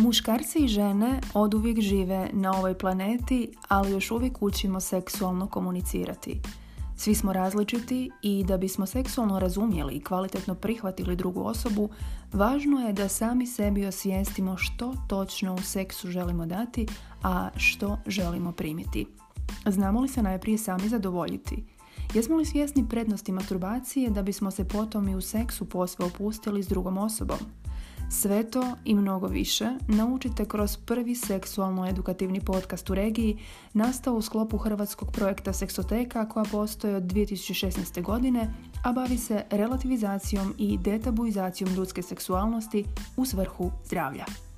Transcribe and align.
Muškarci 0.00 0.58
i 0.58 0.68
žene 0.68 1.20
od 1.34 1.54
uvijek 1.54 1.80
žive 1.80 2.30
na 2.32 2.52
ovoj 2.52 2.78
planeti, 2.78 3.50
ali 3.68 3.90
još 3.90 4.10
uvijek 4.10 4.42
učimo 4.42 4.80
seksualno 4.80 5.46
komunicirati. 5.46 6.40
Svi 6.96 7.14
smo 7.14 7.32
različiti 7.32 8.10
i 8.22 8.44
da 8.44 8.56
bismo 8.56 8.86
seksualno 8.86 9.38
razumjeli 9.38 9.94
i 9.94 10.04
kvalitetno 10.04 10.54
prihvatili 10.54 11.16
drugu 11.16 11.42
osobu, 11.42 11.88
važno 12.32 12.80
je 12.80 12.92
da 12.92 13.08
sami 13.08 13.46
sebi 13.46 13.86
osvijestimo 13.86 14.56
što 14.56 14.94
točno 15.08 15.54
u 15.54 15.62
seksu 15.62 16.10
želimo 16.10 16.46
dati, 16.46 16.86
a 17.22 17.48
što 17.56 17.98
želimo 18.06 18.52
primiti. 18.52 19.06
Znamo 19.66 20.00
li 20.00 20.08
se 20.08 20.22
najprije 20.22 20.58
sami 20.58 20.88
zadovoljiti? 20.88 21.64
Jesmo 22.14 22.36
li 22.36 22.44
svjesni 22.44 22.88
prednosti 22.88 23.32
masturbacije 23.32 24.10
da 24.10 24.22
bismo 24.22 24.50
se 24.50 24.68
potom 24.68 25.08
i 25.08 25.14
u 25.14 25.20
seksu 25.20 25.64
posve 25.64 26.04
opustili 26.04 26.62
s 26.62 26.68
drugom 26.68 26.98
osobom? 26.98 27.38
Sve 28.12 28.50
to 28.50 28.76
i 28.84 28.94
mnogo 28.94 29.26
više 29.26 29.68
naučite 29.88 30.44
kroz 30.44 30.76
prvi 30.76 31.14
seksualno-edukativni 31.14 32.40
podcast 32.44 32.90
u 32.90 32.94
regiji 32.94 33.38
nastao 33.72 34.14
u 34.14 34.22
sklopu 34.22 34.58
hrvatskog 34.58 35.12
projekta 35.12 35.52
Seksoteka 35.52 36.28
koja 36.28 36.44
postoje 36.52 36.96
od 36.96 37.02
2016. 37.02 38.02
godine, 38.02 38.54
a 38.84 38.92
bavi 38.92 39.18
se 39.18 39.44
relativizacijom 39.50 40.54
i 40.58 40.78
detabuizacijom 40.78 41.74
ljudske 41.74 42.02
seksualnosti 42.02 42.84
u 43.16 43.24
svrhu 43.24 43.70
zdravlja. 43.84 44.49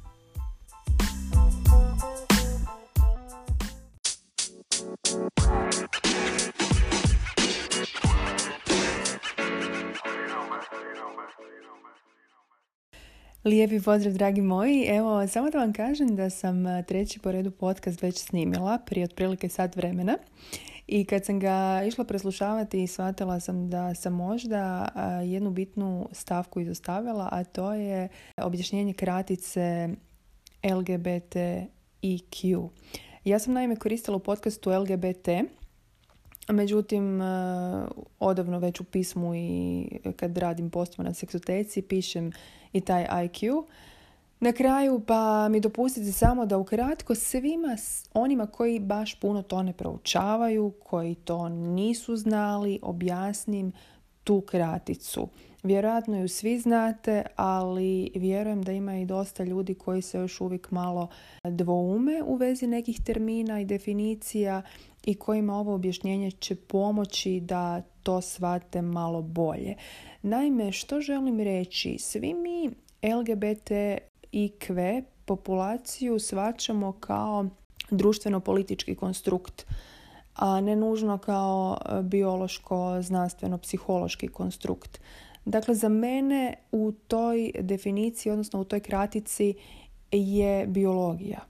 Lijepi 13.44 13.80
pozdrav 13.80 14.14
dragi 14.14 14.40
moji. 14.40 14.84
Evo, 14.88 15.26
samo 15.26 15.50
da 15.50 15.58
vam 15.58 15.72
kažem 15.72 16.16
da 16.16 16.30
sam 16.30 16.64
treći 16.86 17.18
po 17.18 17.32
redu 17.32 17.50
podcast 17.50 18.02
već 18.02 18.18
snimila 18.18 18.78
prije 18.86 19.04
otprilike 19.04 19.48
sat 19.48 19.76
vremena. 19.76 20.18
I 20.86 21.04
kad 21.04 21.24
sam 21.24 21.40
ga 21.40 21.82
išla 21.86 22.04
preslušavati, 22.04 22.86
shvatila 22.86 23.40
sam 23.40 23.70
da 23.70 23.94
sam 23.94 24.12
možda 24.12 24.88
jednu 25.24 25.50
bitnu 25.50 26.08
stavku 26.12 26.60
izostavila, 26.60 27.28
a 27.32 27.44
to 27.44 27.72
je 27.72 28.08
objašnjenje 28.36 28.92
kratice 28.92 29.88
LGBTIQ. 30.64 32.68
Ja 33.24 33.38
sam 33.38 33.52
naime 33.52 33.76
koristila 33.76 34.16
u 34.16 34.20
podcastu 34.20 34.70
LGBT, 34.70 35.28
Međutim, 36.48 37.20
odavno 38.18 38.58
već 38.58 38.80
u 38.80 38.84
pismu 38.84 39.34
i 39.34 39.86
kad 40.16 40.38
radim 40.38 40.70
postuma 40.70 41.08
na 41.08 41.14
seksoteci 41.14 41.82
pišem 41.82 42.32
i 42.72 42.80
taj 42.80 43.06
IQ. 43.10 43.64
Na 44.40 44.52
kraju 44.52 45.00
pa 45.06 45.48
mi 45.48 45.60
dopustite 45.60 46.12
samo 46.12 46.46
da 46.46 46.58
ukratko 46.58 47.14
svima 47.14 47.76
onima 48.14 48.46
koji 48.46 48.78
baš 48.78 49.14
puno 49.14 49.42
to 49.42 49.62
ne 49.62 49.72
proučavaju, 49.72 50.72
koji 50.82 51.14
to 51.14 51.48
nisu 51.48 52.16
znali, 52.16 52.78
objasnim 52.82 53.72
tu 54.24 54.40
kraticu. 54.40 55.28
Vjerojatno 55.62 56.20
ju 56.20 56.28
svi 56.28 56.58
znate, 56.58 57.22
ali 57.36 58.10
vjerujem 58.14 58.62
da 58.62 58.72
ima 58.72 58.98
i 58.98 59.06
dosta 59.06 59.44
ljudi 59.44 59.74
koji 59.74 60.02
se 60.02 60.18
još 60.18 60.40
uvijek 60.40 60.70
malo 60.70 61.08
dvoume 61.44 62.22
u 62.22 62.34
vezi 62.34 62.66
nekih 62.66 63.00
termina 63.04 63.60
i 63.60 63.64
definicija 63.64 64.62
i 65.04 65.14
kojima 65.14 65.56
ovo 65.56 65.74
objašnjenje 65.74 66.30
će 66.30 66.54
pomoći 66.54 67.40
da 67.40 67.82
to 68.02 68.20
shvate 68.20 68.82
malo 68.82 69.22
bolje. 69.22 69.74
Naime, 70.22 70.72
što 70.72 71.00
želim 71.00 71.40
reći? 71.40 71.98
Svi 71.98 72.34
mi 72.34 72.70
LGBT 73.16 73.70
i 74.32 74.52
kve 74.58 75.02
populaciju 75.24 76.18
svačamo 76.18 76.92
kao 76.92 77.46
društveno-politički 77.90 78.94
konstrukt, 78.94 79.66
a 80.34 80.60
ne 80.60 80.76
nužno 80.76 81.18
kao 81.18 81.78
biološko-znanstveno-psihološki 82.02 84.28
konstrukt. 84.28 85.00
Dakle, 85.44 85.74
za 85.74 85.88
mene 85.88 86.54
u 86.72 86.92
toj 87.08 87.50
definiciji, 87.60 88.32
odnosno 88.32 88.60
u 88.60 88.64
toj 88.64 88.80
kratici 88.80 89.54
je 90.10 90.66
biologija. 90.66 91.40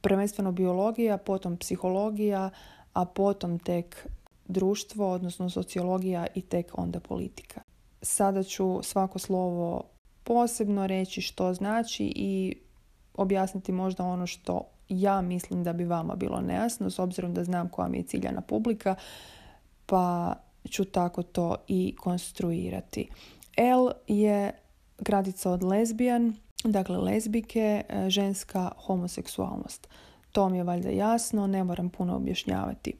Prvenstveno 0.00 0.52
biologija, 0.52 1.18
potom 1.18 1.56
psihologija, 1.56 2.50
a 2.92 3.04
potom 3.04 3.58
tek 3.58 4.08
društvo, 4.48 5.12
odnosno 5.12 5.50
sociologija 5.50 6.26
i 6.34 6.42
tek 6.42 6.78
onda 6.78 7.00
politika. 7.00 7.60
Sada 8.02 8.42
ću 8.42 8.82
svako 8.82 9.18
slovo 9.18 9.84
posebno 10.24 10.86
reći 10.86 11.20
što 11.20 11.54
znači 11.54 12.12
i 12.16 12.56
objasniti 13.14 13.72
možda 13.72 14.04
ono 14.04 14.26
što 14.26 14.62
ja 14.88 15.20
mislim 15.20 15.64
da 15.64 15.72
bi 15.72 15.84
vama 15.84 16.16
bilo 16.16 16.40
nejasno 16.40 16.90
s 16.90 16.98
obzirom 16.98 17.34
da 17.34 17.44
znam 17.44 17.68
koja 17.68 17.88
mi 17.88 17.96
je 17.96 18.02
ciljana 18.02 18.40
publika 18.40 18.94
pa 19.86 20.34
ću 20.70 20.84
tako 20.84 21.22
to 21.22 21.56
i 21.68 21.94
konstruirati. 21.98 23.08
L 23.56 23.90
je 24.06 24.52
kratica 25.02 25.50
od 25.50 25.62
lesbijan, 25.62 26.36
dakle 26.64 26.96
lesbike, 26.96 27.84
e, 27.88 28.10
ženska 28.10 28.70
homoseksualnost. 28.86 29.88
To 30.32 30.48
mi 30.48 30.56
je 30.56 30.64
valjda 30.64 30.90
jasno, 30.90 31.46
ne 31.46 31.64
moram 31.64 31.88
puno 31.88 32.16
objašnjavati. 32.16 32.92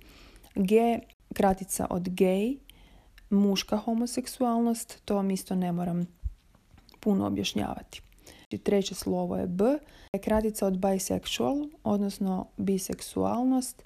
G, 0.54 0.98
kratica 1.34 1.86
od 1.90 2.02
gay, 2.02 2.58
muška 3.30 3.76
homoseksualnost, 3.76 5.02
to 5.04 5.14
vam 5.14 5.30
isto 5.30 5.54
ne 5.54 5.72
moram 5.72 6.06
puno 7.00 7.26
objašnjavati. 7.26 8.02
Treće 8.56 8.94
slovo 8.94 9.36
je 9.36 9.46
B, 9.46 9.64
je 10.12 10.20
kratica 10.20 10.66
od 10.66 10.74
bisexual, 10.74 11.68
odnosno 11.84 12.46
biseksualnost 12.56 13.82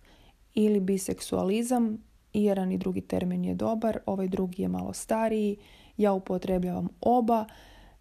ili 0.54 0.80
biseksualizam. 0.80 1.98
I 2.32 2.44
jedan 2.44 2.72
i 2.72 2.78
drugi 2.78 3.00
termin 3.00 3.44
je 3.44 3.54
dobar, 3.54 3.98
ovaj 4.06 4.28
drugi 4.28 4.62
je 4.62 4.68
malo 4.68 4.92
stariji. 4.92 5.56
Ja 5.96 6.12
upotrebljavam 6.12 6.88
oba. 7.00 7.44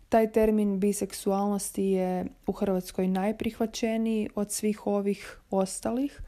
Taj 0.10 0.32
termin 0.32 0.80
biseksualnosti 0.80 1.84
je 1.84 2.26
u 2.48 2.52
Hrvatskoj 2.52 3.08
najprihvaćeniji 3.08 4.30
od 4.36 4.52
svih 4.52 4.88
ovih 4.88 5.40
ostalih, 5.50 6.22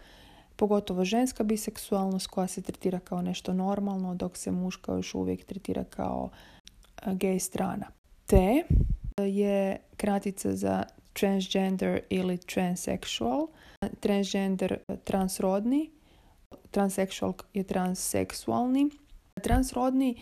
pogotovo 0.55 1.05
ženska 1.05 1.43
biseksualnost 1.43 2.27
koja 2.27 2.47
se 2.47 2.61
tretira 2.61 2.99
kao 2.99 3.21
nešto 3.21 3.53
normalno, 3.53 4.15
dok 4.15 4.37
se 4.37 4.51
muška 4.51 4.91
još 4.91 5.15
uvijek 5.15 5.45
tretira 5.45 5.83
kao 5.83 6.29
gay 7.05 7.39
strana. 7.39 7.85
T 8.25 8.63
je 9.17 9.77
kratica 9.97 10.55
za 10.55 10.83
transgender 11.13 12.01
ili 12.09 12.37
transsexual. 12.37 13.47
Transgender 13.99 14.77
transrodni, 15.03 15.91
transsexual 16.71 17.33
je 17.53 17.63
transseksualni. 17.63 18.89
Transrodni 19.41 20.21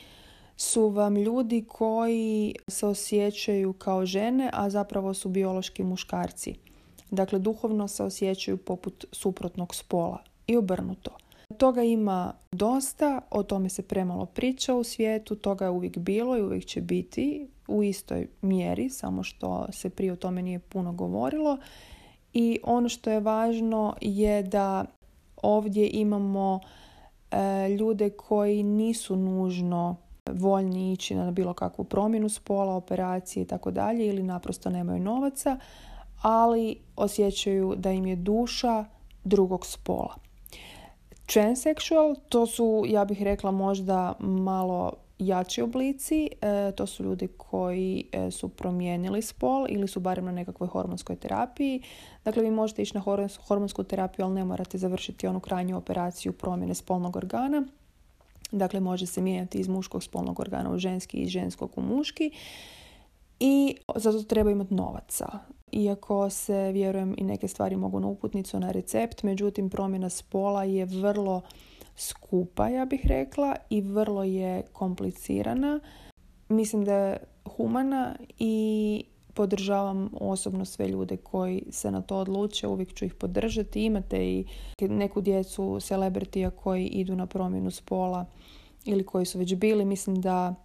su 0.57 0.89
vam 0.89 1.15
ljudi 1.15 1.65
koji 1.67 2.55
se 2.67 2.87
osjećaju 2.87 3.73
kao 3.73 4.05
žene, 4.05 4.49
a 4.53 4.69
zapravo 4.69 5.13
su 5.13 5.29
biološki 5.29 5.83
muškarci. 5.83 6.55
Dakle, 7.11 7.39
duhovno 7.39 7.87
se 7.87 8.03
osjećaju 8.03 8.57
poput 8.57 9.05
suprotnog 9.11 9.75
spola 9.75 10.23
i 10.47 10.57
obrnuto. 10.57 11.17
Toga 11.61 11.83
ima 11.83 12.33
dosta, 12.51 13.21
o 13.29 13.43
tome 13.43 13.69
se 13.69 13.81
premalo 13.81 14.25
priča 14.25 14.75
u 14.75 14.83
svijetu, 14.83 15.35
toga 15.35 15.65
je 15.65 15.71
uvijek 15.71 15.97
bilo 15.97 16.37
i 16.37 16.41
uvijek 16.41 16.65
će 16.65 16.81
biti 16.81 17.47
u 17.67 17.83
istoj 17.83 18.27
mjeri, 18.41 18.89
samo 18.89 19.23
što 19.23 19.67
se 19.71 19.89
prije 19.89 20.13
o 20.13 20.15
tome 20.15 20.41
nije 20.41 20.59
puno 20.59 20.93
govorilo. 20.93 21.57
I 22.33 22.59
ono 22.63 22.89
što 22.89 23.11
je 23.11 23.19
važno 23.19 23.95
je 24.01 24.43
da 24.43 24.85
ovdje 25.41 25.89
imamo 25.93 26.59
e, 27.31 27.69
ljude 27.69 28.09
koji 28.09 28.63
nisu 28.63 29.15
nužno 29.15 29.95
voljni 30.31 30.93
ići 30.93 31.15
na 31.15 31.31
bilo 31.31 31.53
kakvu 31.53 31.85
promjenu 31.85 32.29
spola, 32.29 32.75
operacije 32.75 33.43
i 33.43 33.47
tako 33.47 33.71
dalje 33.71 34.07
ili 34.07 34.23
naprosto 34.23 34.69
nemaju 34.69 34.99
novaca, 34.99 35.59
ali 36.21 36.75
osjećaju 36.95 37.75
da 37.77 37.91
im 37.91 38.05
je 38.05 38.15
duša 38.15 38.85
drugog 39.23 39.65
spola. 39.65 40.30
Transsexual, 41.33 42.15
to 42.29 42.45
su, 42.45 42.83
ja 42.87 43.05
bih 43.05 43.21
rekla, 43.23 43.51
možda 43.51 44.13
malo 44.19 44.93
jači 45.19 45.61
oblici. 45.61 46.29
E, 46.41 46.71
to 46.71 46.87
su 46.87 47.03
ljudi 47.03 47.27
koji 47.27 48.05
e, 48.11 48.31
su 48.31 48.49
promijenili 48.49 49.21
spol 49.21 49.65
ili 49.69 49.87
su 49.87 49.99
barem 49.99 50.25
na 50.25 50.31
nekakvoj 50.31 50.67
hormonskoj 50.67 51.15
terapiji. 51.15 51.81
Dakle, 52.25 52.43
vi 52.43 52.51
možete 52.51 52.81
ići 52.81 52.97
na 52.97 53.03
hormonsku 53.47 53.83
terapiju, 53.83 54.25
ali 54.25 54.35
ne 54.35 54.45
morate 54.45 54.77
završiti 54.77 55.27
onu 55.27 55.39
krajnju 55.39 55.77
operaciju 55.77 56.33
promjene 56.33 56.75
spolnog 56.75 57.15
organa. 57.15 57.63
Dakle, 58.51 58.79
može 58.79 59.05
se 59.05 59.21
mijenjati 59.21 59.57
iz 59.57 59.67
muškog 59.67 60.03
spolnog 60.03 60.39
organa 60.39 60.71
u 60.71 60.77
ženski 60.77 61.17
i 61.17 61.21
iz 61.21 61.29
ženskog 61.29 61.71
u 61.75 61.81
muški. 61.81 62.31
I 63.43 63.75
zato 63.95 64.23
treba 64.23 64.51
imati 64.51 64.73
novaca. 64.73 65.39
Iako 65.71 66.29
se, 66.29 66.71
vjerujem, 66.71 67.15
i 67.17 67.23
neke 67.23 67.47
stvari 67.47 67.75
mogu 67.75 67.99
na 67.99 68.07
uputnicu, 68.07 68.59
na 68.59 68.71
recept, 68.71 69.23
međutim, 69.23 69.69
promjena 69.69 70.09
spola 70.09 70.63
je 70.63 70.85
vrlo 70.85 71.41
skupa, 71.95 72.67
ja 72.69 72.85
bih 72.85 73.01
rekla, 73.03 73.55
i 73.69 73.81
vrlo 73.81 74.23
je 74.23 74.61
komplicirana. 74.73 75.79
Mislim 76.49 76.85
da 76.85 76.93
je 76.93 77.17
humana 77.57 78.15
i 78.39 79.03
podržavam 79.33 80.09
osobno 80.19 80.65
sve 80.65 80.87
ljude 80.87 81.17
koji 81.17 81.63
se 81.71 81.91
na 81.91 82.01
to 82.01 82.17
odluče, 82.17 82.67
uvijek 82.67 82.93
ću 82.93 83.05
ih 83.05 83.13
podržati. 83.13 83.85
Imate 83.85 84.25
i 84.25 84.45
neku 84.81 85.21
djecu 85.21 85.79
celebritija 85.81 86.49
koji 86.49 86.85
idu 86.85 87.15
na 87.15 87.25
promjenu 87.25 87.71
spola 87.71 88.25
ili 88.85 89.05
koji 89.05 89.25
su 89.25 89.39
već 89.39 89.55
bili. 89.55 89.85
Mislim 89.85 90.21
da 90.21 90.55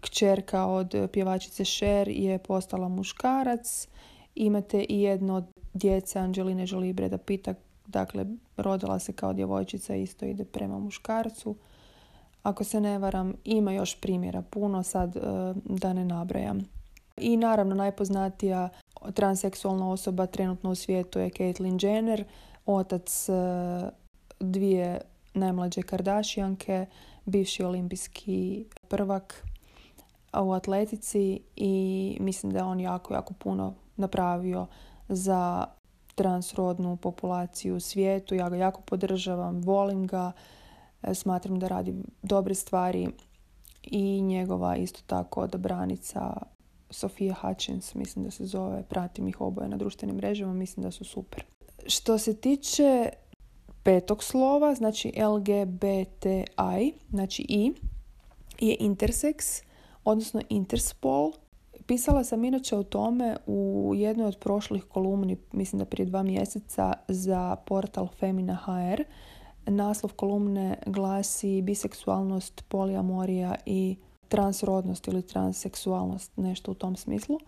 kćerka 0.00 0.66
od 0.66 0.94
pjevačice 1.12 1.64
Cher 1.64 2.08
je 2.08 2.38
postala 2.38 2.88
muškarac. 2.88 3.88
Imate 4.34 4.84
i 4.88 5.00
jedno 5.00 5.34
od 5.34 5.44
djece 5.74 6.18
Angeline 6.18 6.64
Jolie 6.68 6.92
Breda 6.92 7.18
Pita, 7.18 7.54
dakle 7.86 8.26
rodila 8.56 8.98
se 8.98 9.12
kao 9.12 9.32
djevojčica 9.32 9.94
isto 9.94 10.26
ide 10.26 10.44
prema 10.44 10.78
muškarcu. 10.78 11.56
Ako 12.42 12.64
se 12.64 12.80
ne 12.80 12.98
varam, 12.98 13.34
ima 13.44 13.72
još 13.72 14.00
primjera 14.00 14.42
puno, 14.42 14.82
sad 14.82 15.16
e, 15.16 15.20
da 15.64 15.92
ne 15.92 16.04
nabrajam. 16.04 16.60
I 17.16 17.36
naravno 17.36 17.74
najpoznatija 17.74 18.68
transseksualna 19.14 19.90
osoba 19.90 20.26
trenutno 20.26 20.70
u 20.70 20.74
svijetu 20.74 21.18
je 21.18 21.30
Caitlyn 21.30 21.86
Jenner, 21.86 22.24
otac 22.66 23.28
e, 23.28 23.32
dvije 24.40 25.00
najmlađe 25.34 25.82
Kardashianke, 25.82 26.86
bivši 27.24 27.62
olimpijski 27.62 28.64
prvak 28.88 29.44
u 30.32 30.52
atletici 30.52 31.40
i 31.56 32.16
mislim 32.20 32.52
da 32.52 32.58
je 32.58 32.64
on 32.64 32.80
jako, 32.80 33.14
jako 33.14 33.34
puno 33.34 33.74
napravio 33.96 34.66
za 35.08 35.66
transrodnu 36.14 36.96
populaciju 36.96 37.76
u 37.76 37.80
svijetu. 37.80 38.34
Ja 38.34 38.48
ga 38.48 38.56
jako 38.56 38.80
podržavam, 38.80 39.60
volim 39.62 40.06
ga, 40.06 40.32
e, 41.02 41.14
smatram 41.14 41.58
da 41.58 41.68
radi 41.68 41.94
dobre 42.22 42.54
stvari 42.54 43.08
i 43.82 44.22
njegova 44.22 44.76
isto 44.76 45.00
tako 45.06 45.40
odobranica 45.40 46.32
Sofia 46.90 47.34
Hutchins, 47.34 47.94
mislim 47.94 48.24
da 48.24 48.30
se 48.30 48.46
zove, 48.46 48.82
pratim 48.82 49.28
ih 49.28 49.40
oboje 49.40 49.68
na 49.68 49.76
društvenim 49.76 50.16
mrežama, 50.16 50.52
mislim 50.52 50.84
da 50.84 50.90
su 50.90 51.04
super. 51.04 51.44
Što 51.86 52.18
se 52.18 52.36
tiče 52.36 53.08
petog 53.82 54.24
slova, 54.24 54.74
znači 54.74 55.12
LGBTI, 55.16 56.92
znači 57.10 57.46
I, 57.48 57.72
je 58.60 58.76
intersex, 58.80 59.62
odnosno 60.04 60.40
interspol. 60.48 61.32
Pisala 61.86 62.24
sam 62.24 62.44
inače 62.44 62.76
o 62.76 62.82
tome 62.82 63.36
u 63.46 63.92
jednoj 63.96 64.26
od 64.26 64.38
prošlih 64.38 64.84
kolumni, 64.84 65.36
mislim 65.52 65.78
da 65.78 65.84
prije 65.84 66.06
dva 66.06 66.22
mjeseca, 66.22 66.92
za 67.08 67.56
portal 67.56 68.06
Femina 68.06 68.54
HR. 68.54 69.02
Naslov 69.66 70.12
kolumne 70.12 70.78
glasi 70.86 71.62
biseksualnost, 71.62 72.64
poliamorija 72.68 73.54
i 73.66 73.96
transrodnost 74.28 75.08
ili 75.08 75.22
transseksualnost, 75.22 76.36
nešto 76.36 76.70
u 76.70 76.74
tom 76.74 76.96
smislu. 76.96 77.38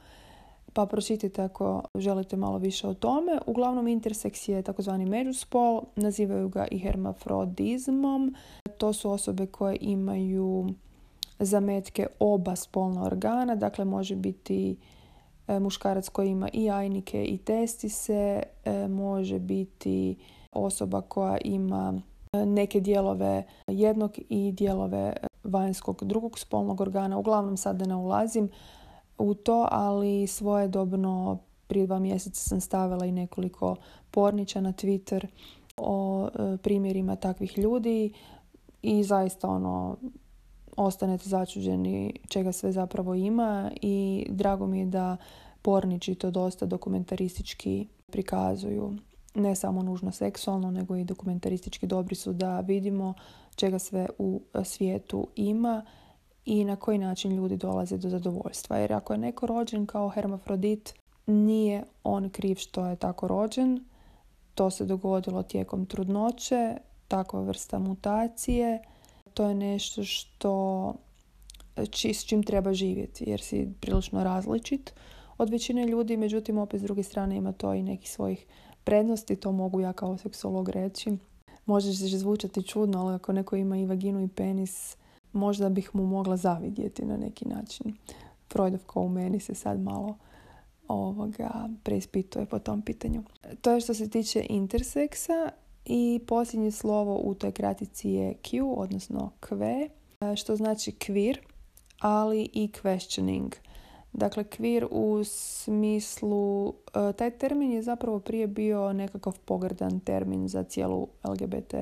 Pa 0.72 0.86
pročitajte 0.86 1.42
ako 1.42 1.82
želite 1.94 2.36
malo 2.36 2.58
više 2.58 2.88
o 2.88 2.94
tome. 2.94 3.38
Uglavnom 3.46 3.88
interseks 3.88 4.48
je 4.48 4.62
takozvani 4.62 5.06
međuspol, 5.06 5.82
nazivaju 5.96 6.48
ga 6.48 6.66
i 6.70 6.78
hermafrodizmom. 6.78 8.34
To 8.78 8.92
su 8.92 9.10
osobe 9.10 9.46
koje 9.46 9.78
imaju 9.80 10.74
zametke 11.38 12.06
oba 12.18 12.56
spolna 12.56 13.04
organa, 13.04 13.54
dakle 13.54 13.84
može 13.84 14.16
biti 14.16 14.76
e, 15.48 15.58
muškarac 15.58 16.08
koji 16.08 16.28
ima 16.30 16.48
i 16.52 16.64
jajnike 16.64 17.24
i 17.24 17.38
testise, 17.38 18.42
e, 18.64 18.88
može 18.88 19.38
biti 19.38 20.16
osoba 20.52 21.00
koja 21.00 21.38
ima 21.44 22.00
e, 22.32 22.46
neke 22.46 22.80
dijelove 22.80 23.44
jednog 23.66 24.18
i 24.28 24.52
dijelove 24.52 25.12
vanjskog 25.44 26.04
drugog 26.04 26.38
spolnog 26.38 26.80
organa. 26.80 27.18
Uglavnom 27.18 27.56
sad 27.56 27.88
ne 27.88 27.94
ulazim 27.96 28.48
u 29.18 29.34
to, 29.34 29.68
ali 29.70 30.26
svojedobno 30.26 31.38
prije 31.66 31.86
dva 31.86 31.98
mjeseca 31.98 32.40
sam 32.40 32.60
stavila 32.60 33.06
i 33.06 33.12
nekoliko 33.12 33.76
pornića 34.10 34.60
na 34.60 34.72
Twitter 34.72 35.26
o 35.76 36.28
primjerima 36.62 37.16
takvih 37.16 37.58
ljudi 37.58 38.12
i 38.82 39.02
zaista 39.04 39.48
ono 39.48 39.96
ostanete 40.76 41.28
začuđeni 41.28 42.20
čega 42.28 42.52
sve 42.52 42.72
zapravo 42.72 43.14
ima 43.14 43.70
i 43.80 44.26
drago 44.30 44.66
mi 44.66 44.78
je 44.78 44.86
da 44.86 45.16
porniči 45.62 46.14
to 46.14 46.30
dosta 46.30 46.66
dokumentaristički 46.66 47.86
prikazuju. 48.06 48.92
Ne 49.34 49.54
samo 49.54 49.82
nužno 49.82 50.12
seksualno, 50.12 50.70
nego 50.70 50.96
i 50.96 51.04
dokumentaristički 51.04 51.86
dobri 51.86 52.14
su 52.14 52.32
da 52.32 52.60
vidimo 52.60 53.14
čega 53.54 53.78
sve 53.78 54.08
u 54.18 54.42
svijetu 54.64 55.26
ima 55.36 55.84
i 56.44 56.64
na 56.64 56.76
koji 56.76 56.98
način 56.98 57.32
ljudi 57.32 57.56
dolaze 57.56 57.98
do 57.98 58.08
zadovoljstva. 58.08 58.76
Jer 58.76 58.92
ako 58.92 59.12
je 59.12 59.18
neko 59.18 59.46
rođen 59.46 59.86
kao 59.86 60.08
hermafrodit, 60.08 60.94
nije 61.26 61.84
on 62.04 62.30
kriv 62.30 62.56
što 62.56 62.86
je 62.86 62.96
tako 62.96 63.28
rođen. 63.28 63.84
To 64.54 64.70
se 64.70 64.84
dogodilo 64.84 65.42
tijekom 65.42 65.86
trudnoće, 65.86 66.76
takva 67.08 67.40
vrsta 67.40 67.78
mutacije 67.78 68.82
to 69.34 69.48
je 69.48 69.54
nešto 69.54 70.04
što 70.04 70.94
s 72.12 72.24
čim 72.24 72.42
treba 72.42 72.72
živjeti 72.72 73.24
jer 73.26 73.40
si 73.40 73.68
prilično 73.80 74.24
različit 74.24 74.92
od 75.38 75.50
većine 75.50 75.86
ljudi, 75.86 76.16
međutim 76.16 76.58
opet 76.58 76.80
s 76.80 76.82
druge 76.82 77.02
strane 77.02 77.36
ima 77.36 77.52
to 77.52 77.74
i 77.74 77.82
nekih 77.82 78.10
svojih 78.10 78.46
prednosti, 78.84 79.36
to 79.36 79.52
mogu 79.52 79.80
ja 79.80 79.92
kao 79.92 80.18
seksolog 80.18 80.68
reći. 80.68 81.16
Može 81.66 81.94
se 81.94 82.18
zvučati 82.18 82.62
čudno, 82.62 83.00
ali 83.00 83.14
ako 83.14 83.32
neko 83.32 83.56
ima 83.56 83.76
i 83.76 83.86
vaginu 83.86 84.22
i 84.22 84.28
penis, 84.28 84.96
možda 85.32 85.68
bih 85.68 85.90
mu 85.92 86.06
mogla 86.06 86.36
zavidjeti 86.36 87.04
na 87.04 87.16
neki 87.16 87.48
način. 87.48 87.96
Freudov 88.52 88.80
u 88.94 89.08
meni 89.08 89.40
se 89.40 89.54
sad 89.54 89.80
malo 89.80 90.16
ovoga 90.88 91.68
preispituje 91.82 92.46
po 92.46 92.58
tom 92.58 92.82
pitanju. 92.82 93.22
To 93.60 93.72
je 93.72 93.80
što 93.80 93.94
se 93.94 94.10
tiče 94.10 94.46
interseksa 94.48 95.50
i 95.84 96.20
posljednje 96.26 96.70
slovo 96.70 97.20
u 97.24 97.34
toj 97.34 97.52
kratici 97.52 98.10
je 98.10 98.34
Q, 98.34 98.74
odnosno 98.76 99.32
kve, 99.40 99.88
što 100.36 100.56
znači 100.56 100.92
queer, 100.92 101.36
ali 101.98 102.50
i 102.52 102.70
questioning. 102.82 103.54
Dakle, 104.12 104.44
queer 104.44 104.86
u 104.90 105.24
smislu, 105.24 106.68
e, 106.68 107.12
taj 107.12 107.30
termin 107.30 107.72
je 107.72 107.82
zapravo 107.82 108.18
prije 108.18 108.46
bio 108.46 108.92
nekakav 108.92 109.38
pogrdan 109.44 110.00
termin 110.00 110.48
za 110.48 110.62
cijelu 110.62 111.08
LGBT 111.24 111.74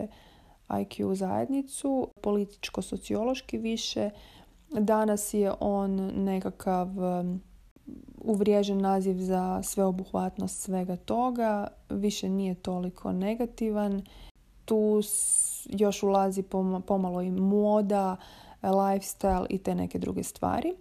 IQ 0.68 1.14
zajednicu, 1.14 2.08
političko-sociološki 2.20 3.58
više. 3.58 4.10
Danas 4.70 5.34
je 5.34 5.52
on 5.60 6.12
nekakav 6.14 6.88
uvriježen 8.20 8.78
naziv 8.78 9.16
za 9.18 9.62
sveobuhvatnost 9.62 10.60
svega 10.60 10.96
toga, 10.96 11.66
više 11.88 12.28
nije 12.28 12.54
toliko 12.54 13.12
negativan. 13.12 14.02
Tu 14.64 15.00
još 15.66 16.02
ulazi 16.02 16.42
pomalo 16.86 17.22
i 17.22 17.30
moda, 17.30 18.16
lifestyle 18.62 19.46
i 19.48 19.58
te 19.58 19.74
neke 19.74 19.98
druge 19.98 20.22
stvari. 20.22 20.74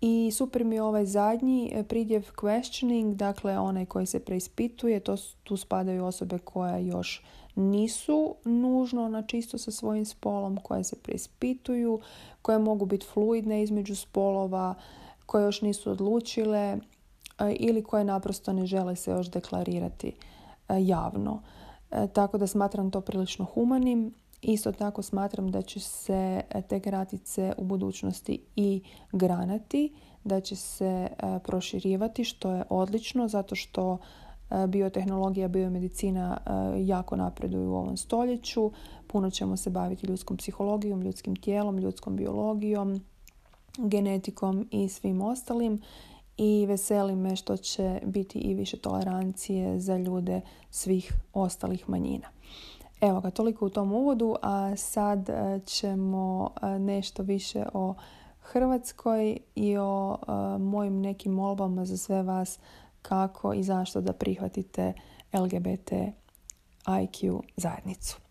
I 0.00 0.30
super 0.32 0.64
mi 0.64 0.74
je 0.74 0.82
ovaj 0.82 1.06
zadnji 1.06 1.72
e, 1.74 1.82
pridjev 1.82 2.22
questioning, 2.36 3.14
dakle 3.14 3.58
onaj 3.58 3.86
koji 3.86 4.06
se 4.06 4.20
preispituje, 4.20 5.00
to, 5.00 5.16
tu 5.42 5.56
spadaju 5.56 6.04
osobe 6.04 6.38
koje 6.38 6.86
još 6.86 7.22
nisu 7.54 8.34
nužno 8.44 9.08
na 9.08 9.22
čisto 9.22 9.58
sa 9.58 9.70
svojim 9.70 10.04
spolom, 10.04 10.56
koje 10.56 10.84
se 10.84 10.96
preispituju, 11.02 12.00
koje 12.42 12.58
mogu 12.58 12.86
biti 12.86 13.06
fluidne 13.06 13.62
između 13.62 13.96
spolova, 13.96 14.74
koje 15.30 15.44
još 15.44 15.62
nisu 15.62 15.90
odlučile 15.90 16.58
e, 16.58 16.78
ili 17.52 17.82
koje 17.82 18.04
naprosto 18.04 18.52
ne 18.52 18.66
žele 18.66 18.96
se 18.96 19.10
još 19.10 19.30
deklarirati 19.30 20.08
e, 20.08 20.14
javno. 20.80 21.42
E, 21.90 22.06
tako 22.06 22.38
da 22.38 22.46
smatram 22.46 22.90
to 22.90 23.00
prilično 23.00 23.44
humanim. 23.44 24.14
Isto 24.42 24.72
tako 24.72 25.02
smatram 25.02 25.50
da 25.50 25.62
će 25.62 25.80
se 25.80 26.40
te 26.68 26.78
gratice 26.78 27.52
u 27.56 27.64
budućnosti 27.64 28.42
i 28.56 28.82
granati, 29.12 29.94
da 30.24 30.40
će 30.40 30.56
se 30.56 31.08
proširivati 31.44 32.24
što 32.24 32.50
je 32.50 32.64
odlično 32.68 33.28
zato 33.28 33.54
što 33.54 33.98
biotehnologija, 34.68 35.48
biomedicina 35.48 36.38
jako 36.78 37.16
napreduju 37.16 37.70
u 37.70 37.74
ovom 37.74 37.96
stoljeću. 37.96 38.72
Puno 39.06 39.30
ćemo 39.30 39.56
se 39.56 39.70
baviti 39.70 40.06
ljudskom 40.06 40.36
psihologijom, 40.36 41.02
ljudskim 41.02 41.36
tijelom, 41.36 41.78
ljudskom 41.78 42.16
biologijom, 42.16 43.00
genetikom 43.78 44.68
i 44.70 44.88
svim 44.88 45.22
ostalim 45.22 45.82
i 46.36 46.66
veseli 46.66 47.16
me 47.16 47.36
što 47.36 47.56
će 47.56 48.00
biti 48.04 48.38
i 48.38 48.54
više 48.54 48.76
tolerancije 48.76 49.80
za 49.80 49.96
ljude 49.96 50.40
svih 50.70 51.12
ostalih 51.32 51.88
manjina. 51.88 52.28
Evo 53.00 53.20
ga, 53.20 53.30
toliko 53.30 53.66
u 53.66 53.70
tom 53.70 53.92
uvodu, 53.92 54.36
a 54.42 54.76
sad 54.76 55.28
e, 55.28 55.60
ćemo 55.66 56.50
e, 56.62 56.78
nešto 56.78 57.22
više 57.22 57.64
o 57.74 57.94
Hrvatskoj 58.40 59.38
i 59.54 59.76
o 59.78 60.16
e, 60.22 60.58
mojim 60.58 61.00
nekim 61.00 61.32
molbama 61.32 61.84
za 61.84 61.96
sve 61.96 62.22
vas 62.22 62.58
kako 63.02 63.54
i 63.54 63.62
zašto 63.62 64.00
da 64.00 64.12
prihvatite 64.12 64.92
LGBT 65.32 65.92
IQ 66.86 67.40
zajednicu. 67.56 68.29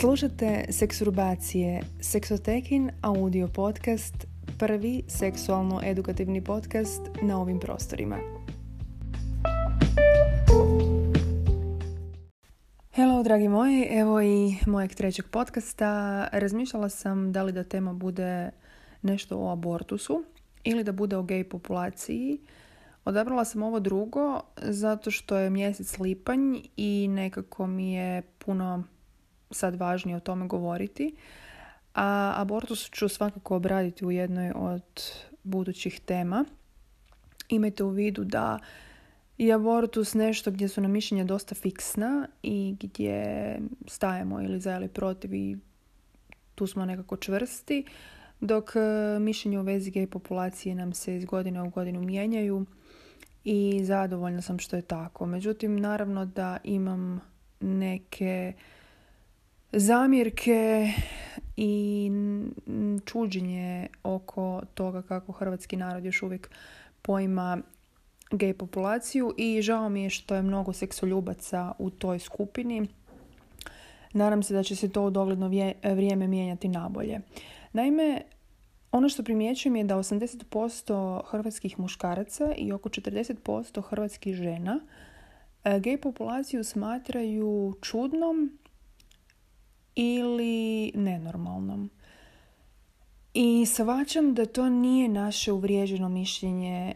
Slušate 0.00 0.64
Seksurbacije, 0.68 1.82
Seksotekin 2.00 2.90
audio 3.02 3.48
podcast, 3.48 4.14
prvi 4.58 5.02
seksualno-edukativni 5.08 6.44
podcast 6.44 7.00
na 7.22 7.40
ovim 7.40 7.60
prostorima. 7.60 8.16
Hello, 12.92 13.22
dragi 13.22 13.48
moji, 13.48 13.88
evo 13.90 14.22
i 14.22 14.54
mojeg 14.66 14.94
trećeg 14.94 15.26
podcasta. 15.30 16.28
Razmišljala 16.32 16.88
sam 16.88 17.32
da 17.32 17.42
li 17.42 17.52
da 17.52 17.64
tema 17.64 17.92
bude 17.92 18.50
nešto 19.02 19.38
o 19.38 19.52
abortusu 19.52 20.24
ili 20.64 20.84
da 20.84 20.92
bude 20.92 21.16
o 21.16 21.22
gej 21.22 21.48
populaciji. 21.48 22.40
Odabrala 23.04 23.44
sam 23.44 23.62
ovo 23.62 23.80
drugo 23.80 24.40
zato 24.62 25.10
što 25.10 25.36
je 25.36 25.50
mjesec 25.50 25.98
lipanj 25.98 26.56
i 26.76 27.08
nekako 27.10 27.66
mi 27.66 27.92
je 27.92 28.22
puno 28.22 28.84
sad 29.50 29.76
važnije 29.76 30.16
o 30.16 30.20
tome 30.20 30.46
govoriti. 30.46 31.14
A 31.94 32.32
abortus 32.36 32.90
ću 32.90 33.08
svakako 33.08 33.56
obraditi 33.56 34.04
u 34.04 34.10
jednoj 34.10 34.52
od 34.54 35.02
budućih 35.42 36.00
tema. 36.00 36.44
Imajte 37.48 37.84
u 37.84 37.88
vidu 37.88 38.24
da 38.24 38.58
je 39.38 39.52
abortus 39.52 40.14
nešto 40.14 40.50
gdje 40.50 40.68
su 40.68 40.80
nam 40.80 40.90
mišljenja 40.90 41.24
dosta 41.24 41.54
fiksna 41.54 42.28
i 42.42 42.76
gdje 42.80 43.58
stajemo 43.86 44.40
ili 44.40 44.60
za 44.60 44.76
ili 44.76 44.88
protiv 44.88 45.34
i 45.34 45.56
tu 46.54 46.66
smo 46.66 46.84
nekako 46.84 47.16
čvrsti, 47.16 47.84
dok 48.40 48.76
e, 48.76 49.18
mišljenje 49.20 49.58
u 49.58 49.62
vezi 49.62 49.90
gej 49.90 50.06
populacije 50.06 50.74
nam 50.74 50.92
se 50.92 51.16
iz 51.16 51.24
godine 51.24 51.62
u 51.62 51.70
godinu 51.70 52.00
mijenjaju 52.00 52.66
i 53.44 53.80
zadovoljna 53.84 54.42
sam 54.42 54.58
što 54.58 54.76
je 54.76 54.82
tako. 54.82 55.26
Međutim, 55.26 55.80
naravno 55.80 56.26
da 56.26 56.58
imam 56.64 57.20
neke 57.60 58.52
zamjerke 59.72 60.92
i 61.56 62.10
čuđenje 63.04 63.88
oko 64.02 64.62
toga 64.74 65.02
kako 65.02 65.32
hrvatski 65.32 65.76
narod 65.76 66.04
još 66.04 66.22
uvijek 66.22 66.50
poima 67.02 67.58
gej 68.30 68.54
populaciju 68.54 69.34
i 69.36 69.62
žao 69.62 69.88
mi 69.88 70.02
je 70.02 70.10
što 70.10 70.34
je 70.34 70.42
mnogo 70.42 70.72
seksoljubaca 70.72 71.72
u 71.78 71.90
toj 71.90 72.18
skupini. 72.18 72.88
Nadam 74.12 74.42
se 74.42 74.54
da 74.54 74.62
će 74.62 74.76
se 74.76 74.88
to 74.88 75.02
u 75.02 75.10
dogledno 75.10 75.50
vrijeme 75.82 76.26
mijenjati 76.26 76.68
nabolje. 76.68 77.20
Naime, 77.72 78.22
ono 78.92 79.08
što 79.08 79.22
primjećujem 79.22 79.76
je 79.76 79.84
da 79.84 79.96
80% 79.96 81.20
hrvatskih 81.26 81.78
muškaraca 81.78 82.54
i 82.56 82.72
oko 82.72 82.88
40% 82.88 83.82
hrvatskih 83.82 84.34
žena 84.34 84.80
e, 85.64 85.80
gej 85.80 85.96
populaciju 85.96 86.64
smatraju 86.64 87.74
čudnom 87.82 88.58
ili 90.00 90.92
nenormalnom. 90.94 91.90
I 93.34 93.66
svačam 93.66 94.34
da 94.34 94.46
to 94.46 94.68
nije 94.68 95.08
naše 95.08 95.52
uvriježeno 95.52 96.08
mišljenje, 96.08 96.94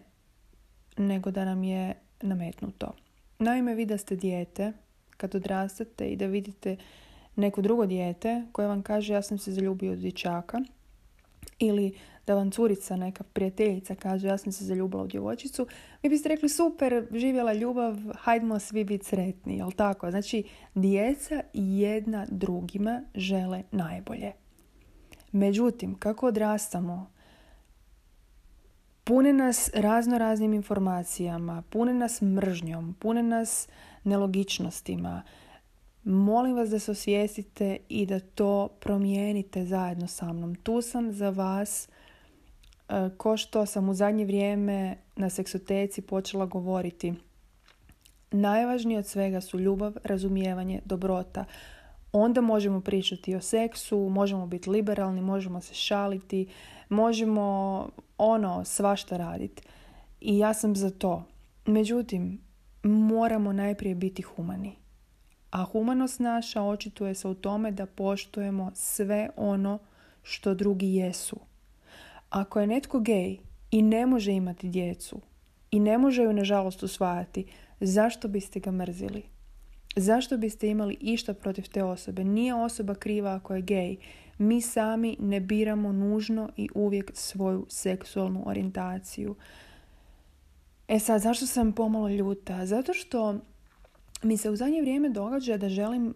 nego 0.96 1.30
da 1.30 1.44
nam 1.44 1.64
je 1.64 1.94
nametnuto. 2.20 2.92
Naime, 3.38 3.74
vi 3.74 3.86
da 3.86 3.98
ste 3.98 4.16
dijete, 4.16 4.72
kad 5.16 5.34
odrastate 5.34 6.06
i 6.06 6.16
da 6.16 6.26
vidite 6.26 6.76
neko 7.36 7.62
drugo 7.62 7.86
dijete 7.86 8.42
koje 8.52 8.68
vam 8.68 8.82
kaže 8.82 9.12
ja 9.12 9.22
sam 9.22 9.38
se 9.38 9.52
zaljubio 9.52 9.92
od 9.92 9.98
dječaka, 9.98 10.60
ili 11.58 11.94
da 12.26 12.34
vam 12.34 12.50
curica, 12.50 12.96
neka 12.96 13.24
prijateljica 13.24 13.94
kaže 13.94 14.28
ja 14.28 14.38
sam 14.38 14.52
se 14.52 14.64
zaljubila 14.64 15.02
u 15.02 15.06
djevojčicu, 15.06 15.66
vi 16.02 16.08
biste 16.08 16.28
rekli 16.28 16.48
super, 16.48 17.06
živjela 17.12 17.52
ljubav, 17.52 17.96
hajdmo 18.14 18.58
svi 18.58 18.84
biti 18.84 19.04
sretni, 19.04 19.56
jel 19.56 19.70
tako? 19.70 20.10
Znači, 20.10 20.44
djeca 20.74 21.42
jedna 21.52 22.26
drugima 22.30 23.02
žele 23.14 23.62
najbolje. 23.70 24.32
Međutim, 25.32 25.94
kako 25.94 26.26
odrastamo, 26.26 27.10
pune 29.04 29.32
nas 29.32 29.70
razno 29.74 30.18
raznim 30.18 30.54
informacijama, 30.54 31.62
pune 31.70 31.94
nas 31.94 32.20
mržnjom, 32.20 32.94
pune 33.00 33.22
nas 33.22 33.68
nelogičnostima, 34.04 35.22
Molim 36.04 36.54
vas 36.54 36.70
da 36.70 36.78
se 36.78 36.90
osvijestite 36.90 37.76
i 37.88 38.06
da 38.06 38.20
to 38.20 38.68
promijenite 38.80 39.64
zajedno 39.64 40.06
sa 40.06 40.32
mnom. 40.32 40.54
Tu 40.54 40.82
sam 40.82 41.12
za 41.12 41.30
vas 41.30 41.88
ko 43.16 43.36
što 43.36 43.66
sam 43.66 43.88
u 43.88 43.94
zadnje 43.94 44.24
vrijeme 44.24 44.96
na 45.16 45.30
seksoteci 45.30 46.02
počela 46.02 46.46
govoriti. 46.46 47.14
Najvažnije 48.30 48.98
od 48.98 49.06
svega 49.06 49.40
su 49.40 49.58
ljubav, 49.58 49.94
razumijevanje, 50.04 50.80
dobrota. 50.84 51.44
Onda 52.12 52.40
možemo 52.40 52.80
pričati 52.80 53.34
o 53.34 53.40
seksu, 53.40 53.98
možemo 53.98 54.46
biti 54.46 54.70
liberalni, 54.70 55.20
možemo 55.20 55.60
se 55.60 55.74
šaliti, 55.74 56.48
možemo 56.88 57.88
ono 58.18 58.64
svašta 58.64 59.16
raditi. 59.16 59.62
I 60.20 60.38
ja 60.38 60.54
sam 60.54 60.76
za 60.76 60.90
to. 60.90 61.24
Međutim, 61.66 62.40
moramo 62.82 63.52
najprije 63.52 63.94
biti 63.94 64.22
humani. 64.22 64.76
A 65.50 65.64
humanost 65.64 66.20
naša 66.20 66.62
očituje 66.62 67.14
se 67.14 67.28
u 67.28 67.34
tome 67.34 67.70
da 67.70 67.86
poštujemo 67.86 68.70
sve 68.74 69.30
ono 69.36 69.78
što 70.22 70.54
drugi 70.54 70.94
jesu. 70.94 71.36
Ako 72.34 72.60
je 72.60 72.66
netko 72.66 73.00
gej 73.00 73.38
i 73.70 73.82
ne 73.82 74.06
može 74.06 74.32
imati 74.32 74.68
djecu 74.68 75.20
i 75.70 75.80
ne 75.80 75.98
može 75.98 76.22
ju 76.22 76.32
nažalost 76.32 76.82
usvajati, 76.82 77.46
zašto 77.80 78.28
biste 78.28 78.60
ga 78.60 78.70
mrzili? 78.70 79.22
Zašto 79.96 80.36
biste 80.36 80.68
imali 80.68 80.96
išta 81.00 81.34
protiv 81.34 81.68
te 81.68 81.82
osobe? 81.82 82.24
Nije 82.24 82.54
osoba 82.54 82.94
kriva 82.94 83.34
ako 83.34 83.54
je 83.54 83.62
gej. 83.62 83.96
Mi 84.38 84.60
sami 84.60 85.16
ne 85.20 85.40
biramo 85.40 85.92
nužno 85.92 86.50
i 86.56 86.68
uvijek 86.74 87.10
svoju 87.14 87.66
seksualnu 87.68 88.42
orijentaciju. 88.46 89.34
E 90.88 90.98
sad, 90.98 91.20
zašto 91.20 91.46
sam 91.46 91.72
pomalo 91.72 92.08
ljuta? 92.08 92.66
Zato 92.66 92.94
što 92.94 93.38
mi 94.22 94.36
se 94.36 94.50
u 94.50 94.56
zadnje 94.56 94.80
vrijeme 94.80 95.08
događa 95.08 95.56
da 95.56 95.68
želim 95.68 96.14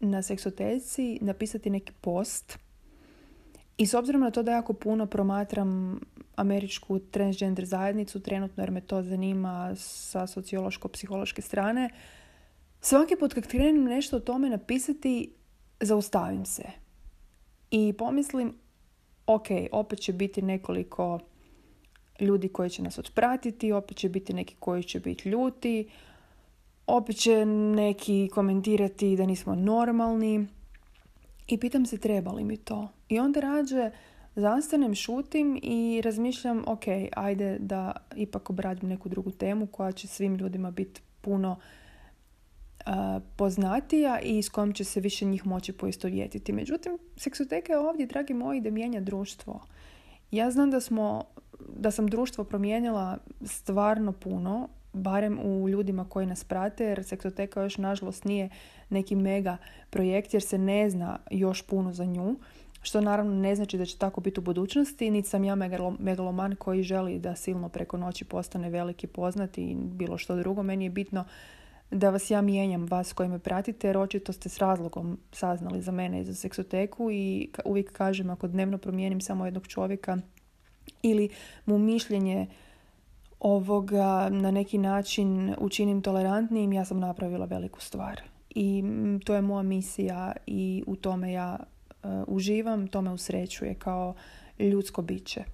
na 0.00 0.22
seksoteci 0.22 1.18
napisati 1.20 1.70
neki 1.70 1.92
post 2.00 2.58
i 3.78 3.86
s 3.86 3.94
obzirom 3.94 4.20
na 4.20 4.30
to 4.30 4.42
da 4.42 4.52
jako 4.52 4.72
puno 4.72 5.06
promatram 5.06 6.00
američku 6.36 6.98
transgender 6.98 7.64
zajednicu 7.64 8.20
trenutno 8.20 8.62
jer 8.62 8.70
me 8.70 8.80
to 8.80 9.02
zanima 9.02 9.74
sa 9.76 10.26
sociološko-psihološke 10.26 11.40
strane, 11.40 11.90
svaki 12.80 13.16
put 13.16 13.34
kad 13.34 13.46
krenem 13.46 13.84
nešto 13.84 14.16
o 14.16 14.20
tome 14.20 14.50
napisati, 14.50 15.32
zaustavim 15.80 16.44
se. 16.44 16.62
I 17.70 17.92
pomislim, 17.98 18.54
ok, 19.26 19.46
opet 19.72 20.00
će 20.00 20.12
biti 20.12 20.42
nekoliko 20.42 21.18
ljudi 22.20 22.48
koji 22.48 22.70
će 22.70 22.82
nas 22.82 22.98
otpratiti, 22.98 23.72
opet 23.72 23.96
će 23.96 24.08
biti 24.08 24.34
neki 24.34 24.56
koji 24.58 24.82
će 24.82 25.00
biti 25.00 25.28
ljuti, 25.28 25.88
opet 26.86 27.16
će 27.16 27.46
neki 27.46 28.30
komentirati 28.34 29.16
da 29.16 29.26
nismo 29.26 29.54
normalni. 29.54 30.46
I 31.48 31.58
pitam 31.58 31.86
se 31.86 31.98
treba 31.98 32.32
li 32.32 32.44
mi 32.44 32.56
to. 32.56 32.88
I 33.08 33.18
onda 33.18 33.40
rađe 33.40 33.90
zastanem, 34.36 34.94
šutim 34.94 35.60
i 35.62 36.00
razmišljam 36.04 36.64
ok, 36.66 36.84
ajde 37.16 37.58
da 37.58 37.92
ipak 38.16 38.50
obradim 38.50 38.88
neku 38.88 39.08
drugu 39.08 39.30
temu 39.30 39.66
koja 39.66 39.92
će 39.92 40.06
svim 40.06 40.34
ljudima 40.34 40.70
biti 40.70 41.00
puno 41.20 41.56
uh, 42.86 42.92
poznatija 43.36 44.20
i 44.20 44.42
s 44.42 44.48
kojom 44.48 44.72
će 44.72 44.84
se 44.84 45.00
više 45.00 45.24
njih 45.24 45.46
moći 45.46 45.72
poistovjetiti. 45.72 46.52
Međutim, 46.52 46.98
seksoteka 47.16 47.72
je 47.72 47.78
ovdje, 47.78 48.06
dragi 48.06 48.34
moji, 48.34 48.60
da 48.60 48.70
mijenja 48.70 49.00
društvo. 49.00 49.60
Ja 50.30 50.50
znam 50.50 50.70
da 50.70 50.80
smo 50.80 51.24
da 51.76 51.90
sam 51.90 52.06
društvo 52.06 52.44
promijenila 52.44 53.18
stvarno 53.44 54.12
puno 54.12 54.68
barem 54.98 55.38
u 55.42 55.68
ljudima 55.68 56.04
koji 56.04 56.26
nas 56.26 56.44
prate, 56.44 56.84
jer 56.84 57.04
seksoteka 57.04 57.62
još 57.62 57.78
nažalost 57.78 58.24
nije 58.24 58.48
neki 58.90 59.16
mega 59.16 59.56
projekt 59.90 60.34
jer 60.34 60.42
se 60.42 60.58
ne 60.58 60.90
zna 60.90 61.18
još 61.30 61.62
puno 61.62 61.92
za 61.92 62.04
nju, 62.04 62.36
što 62.82 63.00
naravno 63.00 63.34
ne 63.34 63.54
znači 63.56 63.78
da 63.78 63.84
će 63.84 63.98
tako 63.98 64.20
biti 64.20 64.40
u 64.40 64.42
budućnosti, 64.42 65.10
niti 65.10 65.28
sam 65.28 65.44
ja 65.44 65.54
megaloman 65.98 66.56
koji 66.56 66.82
želi 66.82 67.18
da 67.18 67.36
silno 67.36 67.68
preko 67.68 67.96
noći 67.96 68.24
postane 68.24 68.70
veliki 68.70 69.06
poznati 69.06 69.62
i 69.62 69.76
bilo 69.76 70.18
što 70.18 70.36
drugo. 70.36 70.62
Meni 70.62 70.84
je 70.84 70.90
bitno 70.90 71.24
da 71.90 72.10
vas 72.10 72.30
ja 72.30 72.40
mijenjam, 72.40 72.86
vas 72.86 73.12
koji 73.12 73.28
me 73.28 73.38
pratite, 73.38 73.86
jer 73.86 73.98
očito 73.98 74.32
ste 74.32 74.48
s 74.48 74.58
razlogom 74.58 75.18
saznali 75.32 75.82
za 75.82 75.92
mene 75.92 76.20
i 76.20 76.24
za 76.24 76.34
seksoteku 76.34 77.10
i 77.10 77.50
uvijek 77.64 77.92
kažem 77.92 78.30
ako 78.30 78.48
dnevno 78.48 78.78
promijenim 78.78 79.20
samo 79.20 79.44
jednog 79.44 79.66
čovjeka 79.66 80.18
ili 81.02 81.28
mu 81.66 81.78
mišljenje 81.78 82.46
ovoga 83.40 84.28
na 84.28 84.50
neki 84.50 84.78
način 84.78 85.54
učinim 85.58 86.02
tolerantnijim, 86.02 86.72
ja 86.72 86.84
sam 86.84 87.00
napravila 87.00 87.46
veliku 87.46 87.80
stvar. 87.80 88.20
I 88.50 88.82
to 89.24 89.34
je 89.34 89.42
moja 89.42 89.62
misija 89.62 90.32
i 90.46 90.84
u 90.86 90.96
tome 90.96 91.32
ja 91.32 91.58
uh, 91.58 92.10
uživam, 92.26 92.88
to 92.88 93.02
me 93.02 93.10
usrećuje 93.10 93.74
kao 93.74 94.14
ljudsko 94.58 95.02
biće. 95.02 95.44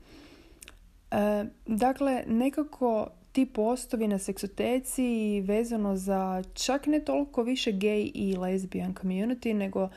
Uh, 1.13 1.19
dakle, 1.67 2.25
nekako 2.27 3.09
ti 3.35 3.47
postovi 3.47 4.09
na 4.09 4.19
seksoteci 4.19 5.41
vezano 5.41 5.97
za 5.97 6.43
čak 6.55 6.87
ne 6.87 7.01
toliko 7.01 7.43
više 7.43 7.73
gay 7.73 8.11
i 8.15 8.37
lesbian 8.37 8.95
community, 8.95 9.55
nego 9.55 9.89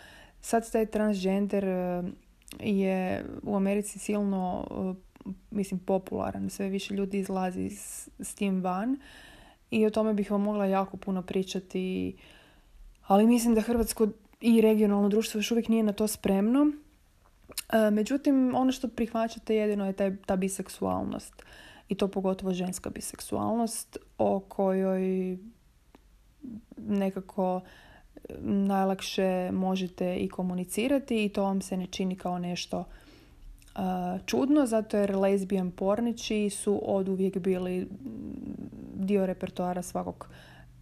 sad 0.42 0.72
taj 0.72 0.86
transgender 0.86 1.66
e, 1.66 2.04
je 2.60 3.26
u 3.44 3.56
Americi 3.56 4.00
silno 4.00 4.68
e, 4.72 4.94
mislim 5.52 5.80
popularan. 5.80 6.50
Sve 6.50 6.70
više 6.70 6.94
ljudi 6.94 7.20
izlazi 7.20 7.70
s, 7.70 8.10
s 8.20 8.36
tim 8.36 8.62
van 8.62 8.98
i 9.72 9.86
o 9.86 9.90
tome 9.90 10.14
bih 10.14 10.32
vam 10.32 10.42
mogla 10.42 10.66
jako 10.66 10.98
puno 10.98 11.22
pričati. 11.22 12.16
Ali 13.08 13.28
mislim 13.28 13.56
da 13.56 13.62
Hrvatsko 13.62 14.08
i 14.42 14.62
regionalno 14.62 15.10
društvo 15.10 15.38
još 15.38 15.52
uvijek 15.52 15.68
nije 15.68 15.84
na 15.84 15.94
to 15.94 16.08
spremno. 16.08 16.72
E, 17.70 17.92
međutim, 17.92 18.56
ono 18.56 18.72
što 18.72 18.88
prihvaćate 18.88 19.56
jedino 19.56 19.86
je 19.86 19.94
taj, 19.94 20.16
ta 20.26 20.36
biseksualnost. 20.36 21.34
I 21.90 21.96
to 21.96 22.08
pogotovo 22.08 22.54
ženska 22.54 22.90
biseksualnost 22.90 23.98
o 24.18 24.40
kojoj 24.40 25.38
nekako 26.78 27.62
najlakše 28.40 29.52
možete 29.52 30.16
i 30.16 30.30
komunicirati 30.30 31.26
i 31.26 31.30
to 31.30 31.44
vam 31.44 31.62
se 31.62 31.78
ne 31.78 31.88
čini 31.88 32.16
kao 32.16 32.40
nešto 32.40 32.86
čudno 34.26 34.66
zato 34.66 34.98
jer 34.98 35.16
lesbijan 35.16 35.72
pornići 35.72 36.50
su 36.50 36.82
od 36.84 37.10
uvijek 37.10 37.38
bili 37.38 37.88
dio 38.96 39.26
repertoara 39.26 39.82
svakog 39.82 40.30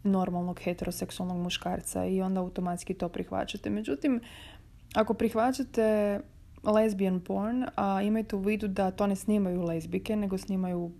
normalnog 0.03 0.59
heteroseksualnog 0.59 1.37
muškarca 1.37 2.05
i 2.05 2.21
onda 2.21 2.39
automatski 2.41 2.93
to 2.93 3.09
prihvaćate. 3.09 3.69
Međutim, 3.69 4.21
ako 4.93 5.13
prihvaćate 5.13 6.19
lesbian 6.63 7.19
porn, 7.19 7.65
a 7.75 8.01
imajte 8.01 8.35
u 8.35 8.39
vidu 8.39 8.67
da 8.67 8.91
to 8.91 9.07
ne 9.07 9.15
snimaju 9.15 9.61
lesbike, 9.61 10.15
nego 10.15 10.37
snimaju 10.37 10.91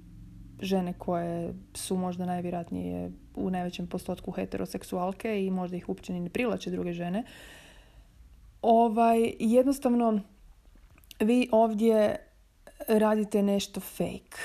žene 0.62 0.94
koje 0.94 1.54
su 1.74 1.98
možda 1.98 2.25
najvjerojatnije 2.25 3.12
u 3.36 3.50
najvećem 3.50 3.88
postotku 3.88 4.32
heteroseksualke 4.32 5.46
i 5.46 5.52
možda 5.52 5.78
ih 5.78 5.90
uopće 5.90 6.14
ni 6.14 6.20
ne 6.20 6.30
privlače 6.30 6.72
druge 6.72 6.94
žene. 6.94 7.24
Ovaj, 8.62 9.34
jednostavno, 9.40 10.22
vi 11.19 11.50
ovdje 11.51 12.15
radite 12.88 13.43
nešto 13.43 13.79
fake. 13.79 14.38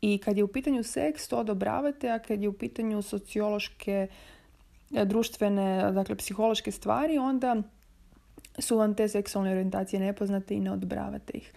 I 0.00 0.18
kad 0.18 0.36
je 0.36 0.44
u 0.44 0.48
pitanju 0.48 0.82
seks, 0.82 1.28
to 1.28 1.38
odobravate, 1.38 2.10
a 2.10 2.18
kad 2.18 2.42
je 2.42 2.48
u 2.48 2.52
pitanju 2.52 3.02
sociološke, 3.02 4.08
društvene, 4.90 5.92
dakle 5.92 6.14
psihološke 6.14 6.72
stvari, 6.72 7.18
onda 7.18 7.62
su 8.58 8.76
vam 8.76 8.94
te 8.94 9.08
seksualne 9.08 9.50
orijentacije 9.50 10.00
nepoznate 10.00 10.54
i 10.54 10.60
ne 10.60 10.72
odobravate 10.72 11.32
ih. 11.38 11.52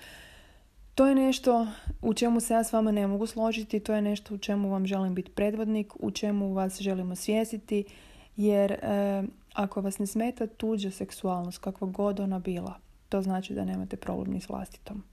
To 0.96 1.08
je 1.08 1.16
nešto 1.16 1.68
u 2.02 2.14
čemu 2.14 2.40
se 2.40 2.54
ja 2.54 2.64
s 2.64 2.74
vama 2.74 2.92
ne 2.92 3.08
mogu 3.08 3.26
složiti, 3.26 3.80
to 3.80 3.94
je 3.94 4.02
nešto 4.02 4.36
u 4.36 4.38
čemu 4.38 4.70
vam 4.70 4.86
želim 4.86 5.16
biti 5.16 5.32
predvodnik, 5.32 5.94
u 6.00 6.12
čemu 6.12 6.54
vas 6.54 6.82
želimo 6.82 7.16
svjesiti, 7.16 7.86
jer 8.38 8.72
e, 8.72 8.78
ako 9.54 9.82
vas 9.82 10.00
ne 10.00 10.08
smeta 10.08 10.48
tuđa 10.48 10.92
seksualnost, 10.92 11.58
kakva 11.58 11.88
god 11.88 12.20
ona 12.20 12.40
bila, 12.40 12.80
to 13.12 13.22
znači 13.22 13.54
da 13.54 13.66
nemate 13.66 13.98
problem 13.98 14.34
ni 14.34 14.42
s 14.42 14.50
vlastitom. 14.50 15.04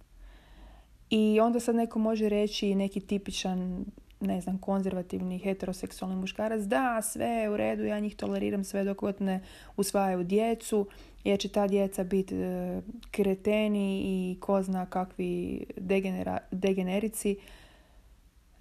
I 1.11 1.40
onda 1.40 1.61
sad 1.61 1.75
neko 1.75 1.99
može 1.99 2.28
reći 2.28 2.75
neki 2.75 3.00
tipičan, 3.00 3.85
ne 4.21 4.40
znam, 4.40 4.59
konzervativni 4.59 5.38
heteroseksualni 5.38 6.17
muškarac, 6.17 6.62
da, 6.62 7.02
sve 7.02 7.26
je 7.26 7.50
u 7.50 7.57
redu, 7.57 7.85
ja 7.85 8.00
njih 8.00 8.17
toleriram 8.17 8.64
sve 8.64 8.85
dok 8.85 8.99
god 8.99 9.21
ne 9.21 9.40
usvajaju 9.76 10.25
djecu, 10.25 10.87
jer 11.25 11.38
će 11.38 11.49
ta 11.49 11.67
djeca 11.67 12.05
biti 12.05 12.35
e, 12.37 12.81
kreteni 13.11 14.02
i 14.05 14.40
ko 14.40 14.62
zna 14.62 14.87
kakvi 14.87 15.64
degenera, 15.76 16.38
degenerici. 16.50 17.37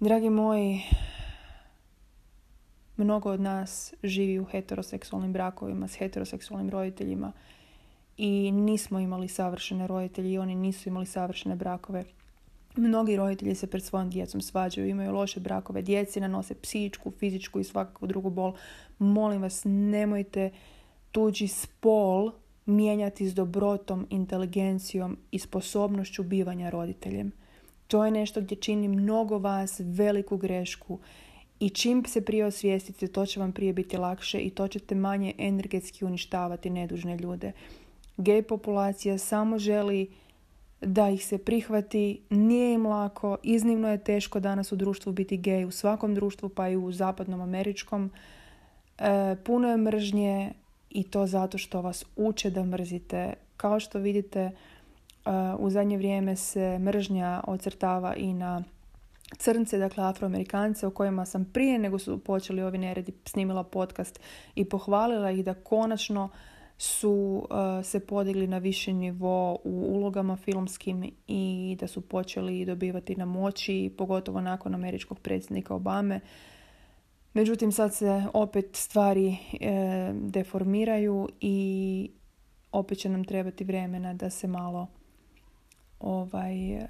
Dragi 0.00 0.30
moji, 0.30 0.80
mnogo 2.96 3.30
od 3.30 3.40
nas 3.40 3.94
živi 4.02 4.38
u 4.38 4.44
heteroseksualnim 4.44 5.32
brakovima 5.32 5.88
s 5.88 5.94
heteroseksualnim 5.94 6.70
roditeljima 6.70 7.32
i 8.18 8.52
nismo 8.52 8.98
imali 8.98 9.28
savršene 9.28 9.86
roditelje 9.86 10.32
i 10.32 10.38
oni 10.38 10.54
nisu 10.54 10.88
imali 10.88 11.06
savršene 11.06 11.56
brakove. 11.56 12.04
Mnogi 12.76 13.16
roditelji 13.16 13.54
se 13.54 13.66
pred 13.66 13.84
svojom 13.84 14.10
djecom 14.10 14.40
svađaju, 14.40 14.88
imaju 14.88 15.12
loše 15.12 15.40
brakove, 15.40 15.82
djeci 15.82 16.20
nanose 16.20 16.54
psihičku, 16.54 17.10
fizičku 17.10 17.60
i 17.60 17.64
svakakvu 17.64 18.08
drugu 18.08 18.30
bol. 18.30 18.54
Molim 18.98 19.42
vas, 19.42 19.62
nemojte 19.64 20.50
tuđi 21.12 21.48
spol 21.48 22.32
mijenjati 22.66 23.28
s 23.28 23.34
dobrotom, 23.34 24.06
inteligencijom 24.10 25.16
i 25.30 25.38
sposobnošću 25.38 26.22
bivanja 26.22 26.70
roditeljem. 26.70 27.32
To 27.86 28.04
je 28.04 28.10
nešto 28.10 28.40
gdje 28.40 28.56
čini 28.56 28.88
mnogo 28.88 29.38
vas 29.38 29.80
veliku 29.84 30.36
grešku 30.36 30.98
i 31.60 31.70
čim 31.70 32.04
se 32.04 32.24
prije 32.24 32.46
osvijestite, 32.46 33.08
to 33.08 33.26
će 33.26 33.40
vam 33.40 33.52
prije 33.52 33.72
biti 33.72 33.96
lakše 33.96 34.38
i 34.38 34.50
to 34.50 34.68
ćete 34.68 34.94
manje 34.94 35.34
energetski 35.38 36.04
uništavati 36.04 36.70
nedužne 36.70 37.16
ljude. 37.16 37.52
Gej 38.18 38.42
populacija 38.42 39.18
samo 39.18 39.58
želi 39.58 40.10
da 40.80 41.08
ih 41.08 41.26
se 41.26 41.38
prihvati, 41.38 42.22
nije 42.30 42.74
im 42.74 42.86
lako, 42.86 43.36
iznimno 43.42 43.90
je 43.90 44.04
teško 44.04 44.40
danas 44.40 44.72
u 44.72 44.76
društvu 44.76 45.12
biti 45.12 45.36
gej, 45.36 45.64
u 45.64 45.70
svakom 45.70 46.14
društvu 46.14 46.48
pa 46.48 46.68
i 46.68 46.76
u 46.76 46.92
zapadnom 46.92 47.40
američkom. 47.40 48.10
E, 48.98 49.36
puno 49.44 49.68
je 49.70 49.76
mržnje, 49.76 50.52
i 50.90 51.02
to 51.02 51.26
zato 51.26 51.58
što 51.58 51.80
vas 51.80 52.04
uče 52.16 52.50
da 52.50 52.64
mrzite. 52.64 53.34
Kao 53.56 53.80
što 53.80 53.98
vidite, 53.98 54.50
uh, 55.26 55.32
u 55.58 55.70
zadnje 55.70 55.96
vrijeme 55.96 56.36
se 56.36 56.78
mržnja 56.78 57.40
ocrtava 57.46 58.14
i 58.16 58.32
na 58.32 58.62
crnce, 59.38 59.78
dakle 59.78 60.04
afroamerikance 60.04 60.86
o 60.86 60.90
kojima 60.90 61.26
sam 61.26 61.44
prije 61.44 61.78
nego 61.78 61.98
su 61.98 62.18
počeli 62.18 62.62
ovi 62.62 62.78
neredi 62.78 63.12
snimila 63.24 63.64
podcast 63.64 64.20
i 64.54 64.64
pohvalila 64.64 65.30
ih 65.30 65.44
da 65.44 65.54
konačno 65.54 66.28
su 66.78 67.46
uh, 67.50 67.84
se 67.84 68.00
podigli 68.00 68.46
na 68.46 68.58
više 68.58 68.92
nivo 68.92 69.58
u 69.64 69.94
ulogama 69.94 70.36
filmskim 70.36 71.10
i 71.26 71.76
da 71.80 71.86
su 71.86 72.00
počeli 72.00 72.64
dobivati 72.64 73.16
na 73.16 73.24
moći, 73.24 73.94
pogotovo 73.98 74.40
nakon 74.40 74.74
američkog 74.74 75.18
predsjednika 75.18 75.74
Obame. 75.74 76.20
Međutim, 77.34 77.72
sad 77.72 77.94
se 77.94 78.24
opet 78.34 78.76
stvari 78.76 79.36
e, 79.60 80.12
deformiraju 80.14 81.28
i 81.40 82.10
opet 82.72 82.98
će 82.98 83.08
nam 83.08 83.24
trebati 83.24 83.64
vremena 83.64 84.14
da 84.14 84.30
se 84.30 84.46
malo 84.46 84.86
ovaj 86.00 86.72
e, 86.72 86.88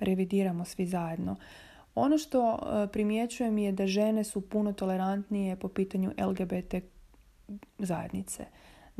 revidiramo 0.00 0.64
svi 0.64 0.86
zajedno. 0.86 1.36
Ono 1.94 2.18
što 2.18 2.54
e, 2.54 2.92
primjećujem 2.92 3.58
je 3.58 3.72
da 3.72 3.86
žene 3.86 4.24
su 4.24 4.40
puno 4.48 4.72
tolerantnije 4.72 5.56
po 5.56 5.68
pitanju 5.68 6.12
LGBT 6.18 6.74
zajednice. 7.78 8.44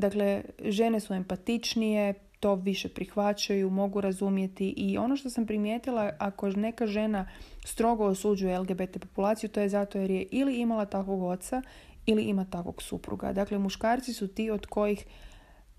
Dakle, 0.00 0.42
žene 0.64 1.00
su 1.00 1.14
empatičnije, 1.14 2.14
to 2.40 2.54
više 2.54 2.88
prihvaćaju, 2.88 3.70
mogu 3.70 4.00
razumjeti 4.00 4.74
i 4.76 4.98
ono 4.98 5.16
što 5.16 5.30
sam 5.30 5.46
primijetila, 5.46 6.10
ako 6.18 6.48
neka 6.48 6.86
žena 6.86 7.28
strogo 7.64 8.04
osuđuje 8.04 8.58
LGBT 8.58 8.98
populaciju, 9.00 9.50
to 9.50 9.60
je 9.60 9.68
zato 9.68 9.98
jer 9.98 10.10
je 10.10 10.26
ili 10.30 10.60
imala 10.60 10.84
takvog 10.86 11.22
oca 11.22 11.62
ili 12.06 12.22
ima 12.22 12.44
takvog 12.44 12.82
supruga. 12.82 13.32
Dakle, 13.32 13.58
muškarci 13.58 14.12
su 14.12 14.28
ti 14.28 14.50
od 14.50 14.66
kojih 14.66 15.04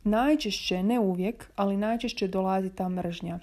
najčešće, 0.04 0.84
ne 0.84 1.00
uvijek, 1.00 1.52
ali 1.56 1.78
najčešće 1.78 2.28
dolazi 2.28 2.70
ta 2.70 2.90
mržnja. 2.90 3.40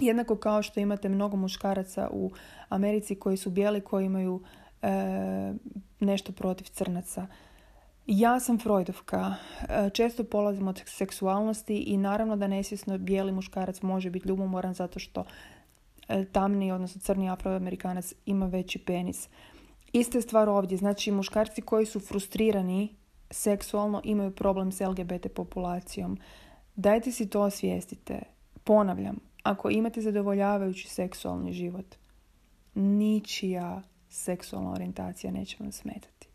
Jednako 0.00 0.36
kao 0.36 0.62
što 0.62 0.80
imate 0.80 1.08
mnogo 1.08 1.36
muškaraca 1.36 2.08
u 2.12 2.30
Americi 2.68 3.14
koji 3.14 3.36
su 3.36 3.50
bijeli, 3.50 3.80
koji 3.80 4.06
imaju 4.06 4.42
e, 4.82 5.52
nešto 6.00 6.32
protiv 6.32 6.64
crnaca. 6.64 7.26
Ja 8.12 8.40
sam 8.40 8.58
Freudovka. 8.58 9.34
E, 9.68 9.90
često 9.90 10.24
polazim 10.24 10.68
od 10.68 10.82
seksualnosti 10.86 11.76
i 11.76 11.96
naravno 11.96 12.36
da 12.36 12.46
nesvjesno 12.46 12.98
bijeli 12.98 13.32
muškarac 13.32 13.82
može 13.82 14.10
biti 14.10 14.28
ljubomoran 14.28 14.74
zato 14.74 14.98
što 14.98 15.24
e, 16.08 16.24
tamni, 16.24 16.72
odnosno 16.72 17.00
crni 17.00 17.30
afroamerikanac 17.30 18.12
ima 18.26 18.46
veći 18.46 18.78
penis. 18.78 19.28
Ista 19.92 20.18
je 20.18 20.22
stvar 20.22 20.48
ovdje. 20.48 20.78
Znači, 20.78 21.10
muškarci 21.10 21.62
koji 21.62 21.86
su 21.86 22.00
frustrirani 22.00 22.94
seksualno 23.30 24.00
imaju 24.04 24.30
problem 24.30 24.72
s 24.72 24.80
LGBT 24.80 25.26
populacijom. 25.34 26.18
Dajte 26.76 27.12
si 27.12 27.30
to 27.30 27.40
osvijestite. 27.40 28.22
Ponavljam, 28.64 29.18
ako 29.42 29.70
imate 29.70 30.00
zadovoljavajući 30.00 30.88
seksualni 30.88 31.52
život, 31.52 31.94
ničija 32.74 33.82
seksualna 34.08 34.72
orijentacija 34.72 35.32
neće 35.32 35.56
vam 35.60 35.72
smetati 35.72 36.29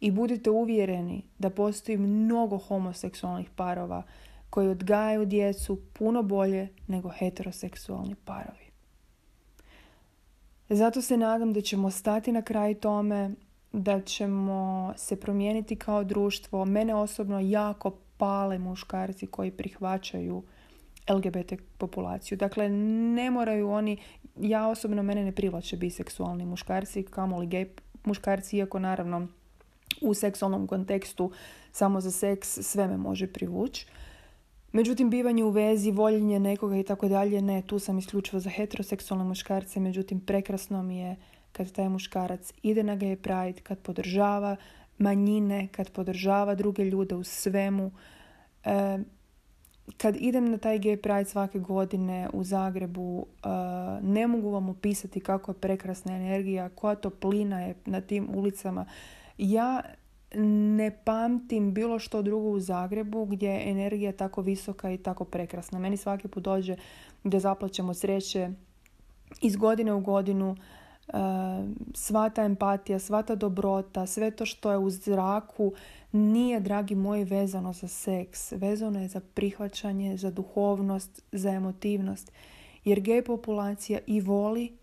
i 0.00 0.10
budite 0.10 0.50
uvjereni 0.50 1.22
da 1.38 1.50
postoji 1.50 1.98
mnogo 1.98 2.58
homoseksualnih 2.58 3.50
parova 3.56 4.02
koji 4.50 4.68
odgajaju 4.68 5.26
djecu 5.26 5.80
puno 5.92 6.22
bolje 6.22 6.68
nego 6.86 7.08
heteroseksualni 7.08 8.14
parovi. 8.24 8.68
Zato 10.68 11.02
se 11.02 11.16
nadam 11.16 11.52
da 11.52 11.60
ćemo 11.60 11.90
stati 11.90 12.32
na 12.32 12.42
kraj 12.42 12.74
tome, 12.74 13.30
da 13.72 14.00
ćemo 14.00 14.92
se 14.96 15.20
promijeniti 15.20 15.76
kao 15.76 16.04
društvo. 16.04 16.64
Mene 16.64 16.94
osobno 16.94 17.40
jako 17.40 17.90
pale 18.16 18.58
muškarci 18.58 19.26
koji 19.26 19.50
prihvaćaju 19.50 20.42
LGBT 21.10 21.52
populaciju. 21.78 22.38
Dakle, 22.38 22.68
ne 22.68 23.30
moraju 23.30 23.70
oni, 23.70 23.98
ja 24.36 24.68
osobno 24.68 25.02
mene 25.02 25.24
ne 25.24 25.32
privlače 25.32 25.76
biseksualni 25.76 26.46
muškarci, 26.46 27.02
kamoli 27.02 27.46
gej 27.46 27.68
muškarci, 28.04 28.56
iako 28.56 28.78
naravno 28.78 29.28
u 30.02 30.14
seksualnom 30.14 30.66
kontekstu 30.66 31.30
samo 31.72 32.00
za 32.00 32.10
seks 32.10 32.58
sve 32.62 32.88
me 32.88 32.96
može 32.96 33.26
privući. 33.26 33.86
Međutim, 34.72 35.10
bivanje 35.10 35.44
u 35.44 35.50
vezi, 35.50 35.90
voljenje 35.90 36.40
nekoga 36.40 36.76
i 36.76 36.82
tako 36.82 37.08
dalje, 37.08 37.42
ne, 37.42 37.62
tu 37.62 37.78
sam 37.78 37.98
isključivo 37.98 38.40
za 38.40 38.50
heteroseksualne 38.50 39.24
muškarce, 39.24 39.80
međutim, 39.80 40.20
prekrasno 40.20 40.82
mi 40.82 40.98
je 40.98 41.16
kad 41.52 41.72
taj 41.72 41.88
muškarac 41.88 42.52
ide 42.62 42.82
na 42.82 42.96
gay 42.96 43.16
pride, 43.16 43.60
kad 43.60 43.78
podržava 43.78 44.56
manjine, 44.98 45.68
kad 45.72 45.90
podržava 45.90 46.54
druge 46.54 46.84
ljude 46.84 47.14
u 47.14 47.24
svemu. 47.24 47.90
E, 48.64 48.98
kad 49.96 50.16
idem 50.16 50.50
na 50.50 50.58
taj 50.58 50.78
gay 50.78 50.96
pride 50.96 51.24
svake 51.24 51.58
godine 51.58 52.28
u 52.32 52.44
Zagrebu, 52.44 53.26
e, 53.26 53.48
ne 54.02 54.26
mogu 54.26 54.50
vam 54.50 54.68
opisati 54.68 55.20
kako 55.20 55.50
je 55.50 55.58
prekrasna 55.60 56.16
energija, 56.16 56.68
koja 56.68 56.94
toplina 56.94 57.60
je 57.60 57.74
na 57.86 58.00
tim 58.00 58.28
ulicama. 58.34 58.86
Ja 59.38 59.82
ne 60.34 60.98
pamtim 61.04 61.74
bilo 61.74 61.98
što 61.98 62.22
drugo 62.22 62.48
u 62.48 62.60
Zagrebu 62.60 63.24
gdje 63.24 63.48
je 63.48 63.70
energija 63.70 64.12
tako 64.12 64.42
visoka 64.42 64.90
i 64.90 64.98
tako 64.98 65.24
prekrasna. 65.24 65.78
Meni 65.78 65.96
svaki 65.96 66.28
put 66.28 66.42
dođe 66.42 66.76
da 67.24 67.38
zaplaćemo 67.38 67.94
sreće 67.94 68.50
iz 69.40 69.56
godine 69.56 69.92
u 69.92 70.00
godinu 70.00 70.56
sva 71.94 72.30
ta 72.30 72.44
empatija, 72.44 72.98
sva 72.98 73.22
ta 73.22 73.34
dobrota, 73.34 74.06
sve 74.06 74.30
to 74.30 74.46
što 74.46 74.70
je 74.70 74.78
u 74.78 74.90
zraku 74.90 75.72
nije, 76.12 76.60
dragi 76.60 76.94
moji, 76.94 77.24
vezano 77.24 77.72
za 77.72 77.88
seks. 77.88 78.52
Vezano 78.52 79.00
je 79.00 79.08
za 79.08 79.20
prihvaćanje, 79.34 80.16
za 80.16 80.30
duhovnost, 80.30 81.22
za 81.32 81.50
emotivnost. 81.50 82.32
Jer 82.84 83.00
gej 83.00 83.24
populacija 83.24 83.98
i 84.06 84.20
voli 84.20 84.76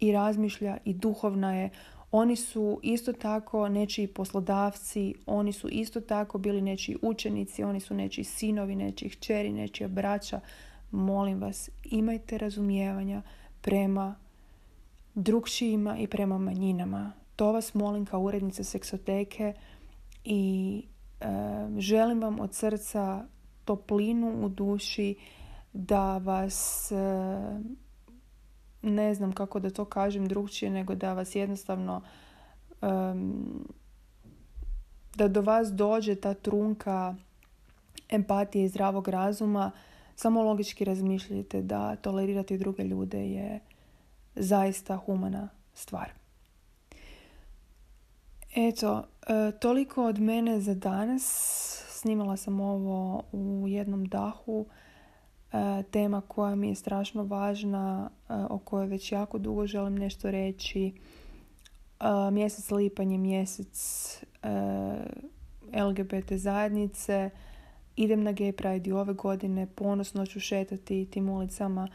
i 0.00 0.12
razmišlja 0.12 0.76
i 0.84 0.94
duhovna 0.94 1.54
je. 1.54 1.70
Oni 2.10 2.36
su 2.36 2.80
isto 2.82 3.12
tako 3.12 3.68
nečiji 3.68 4.06
poslodavci, 4.06 5.14
oni 5.26 5.52
su 5.52 5.68
isto 5.68 6.00
tako 6.00 6.38
bili 6.38 6.60
nečiji 6.60 6.96
učenici, 7.02 7.64
oni 7.64 7.80
su 7.80 7.94
nečiji 7.94 8.24
sinovi, 8.24 8.76
nečiji 8.76 9.10
kćeri, 9.10 9.52
nečija 9.52 9.88
braća. 9.88 10.40
Molim 10.90 11.40
vas, 11.40 11.70
imajte 11.84 12.38
razumijevanja 12.38 13.22
prema 13.60 14.16
drugšijima 15.14 15.98
i 15.98 16.06
prema 16.06 16.38
manjinama. 16.38 17.12
To 17.36 17.52
vas 17.52 17.74
molim 17.74 18.06
kao 18.06 18.20
urednice 18.20 18.64
seksoteke 18.64 19.54
i 20.24 20.82
e, 21.20 21.26
želim 21.78 22.20
vam 22.20 22.40
od 22.40 22.54
srca 22.54 23.24
toplinu 23.64 24.44
u 24.44 24.48
duši 24.48 25.14
da 25.72 26.18
vas 26.18 26.92
e, 26.92 26.96
ne 28.86 29.14
znam 29.14 29.32
kako 29.32 29.60
da 29.60 29.70
to 29.70 29.84
kažem 29.84 30.28
drugčije 30.28 30.70
nego 30.70 30.94
da 30.94 31.12
vas 31.12 31.34
jednostavno 31.34 32.02
da 35.14 35.28
do 35.28 35.40
vas 35.40 35.68
dođe 35.72 36.14
ta 36.14 36.34
trunka 36.34 37.14
empatije 38.08 38.64
i 38.64 38.68
zdravog 38.68 39.08
razuma 39.08 39.70
samo 40.16 40.42
logički 40.42 40.84
razmišljajte 40.84 41.62
da 41.62 41.96
tolerirati 41.96 42.58
druge 42.58 42.82
ljude 42.82 43.30
je 43.30 43.60
zaista 44.34 44.96
humana 44.96 45.48
stvar. 45.74 46.10
Eto, 48.56 49.04
e, 49.26 49.52
toliko 49.58 50.04
od 50.04 50.18
mene 50.18 50.60
za 50.60 50.74
danas. 50.74 51.22
Snimala 51.88 52.36
sam 52.36 52.60
ovo 52.60 53.22
u 53.32 53.64
jednom 53.68 54.04
dahu. 54.04 54.66
E, 55.56 55.82
tema 55.82 56.20
koja 56.20 56.54
mi 56.54 56.68
je 56.68 56.74
strašno 56.74 57.24
važna, 57.24 58.10
e, 58.28 58.34
o 58.50 58.58
kojoj 58.58 58.86
već 58.86 59.12
jako 59.12 59.38
dugo 59.38 59.66
želim 59.66 59.94
nešto 59.94 60.30
reći. 60.30 60.92
Mjesec 62.32 62.70
lipanj 62.70 63.12
je 63.12 63.18
mjesec 63.18 63.76
LGBT 65.86 66.32
zajednice. 66.32 67.30
Idem 67.96 68.22
na 68.22 68.32
Gay 68.32 68.52
Pride 68.52 68.90
i 68.90 68.92
ove 68.92 69.14
godine. 69.14 69.66
Ponosno 69.66 70.26
ću 70.26 70.40
šetati 70.40 71.08
tim 71.10 71.28
ulicama. 71.28 71.88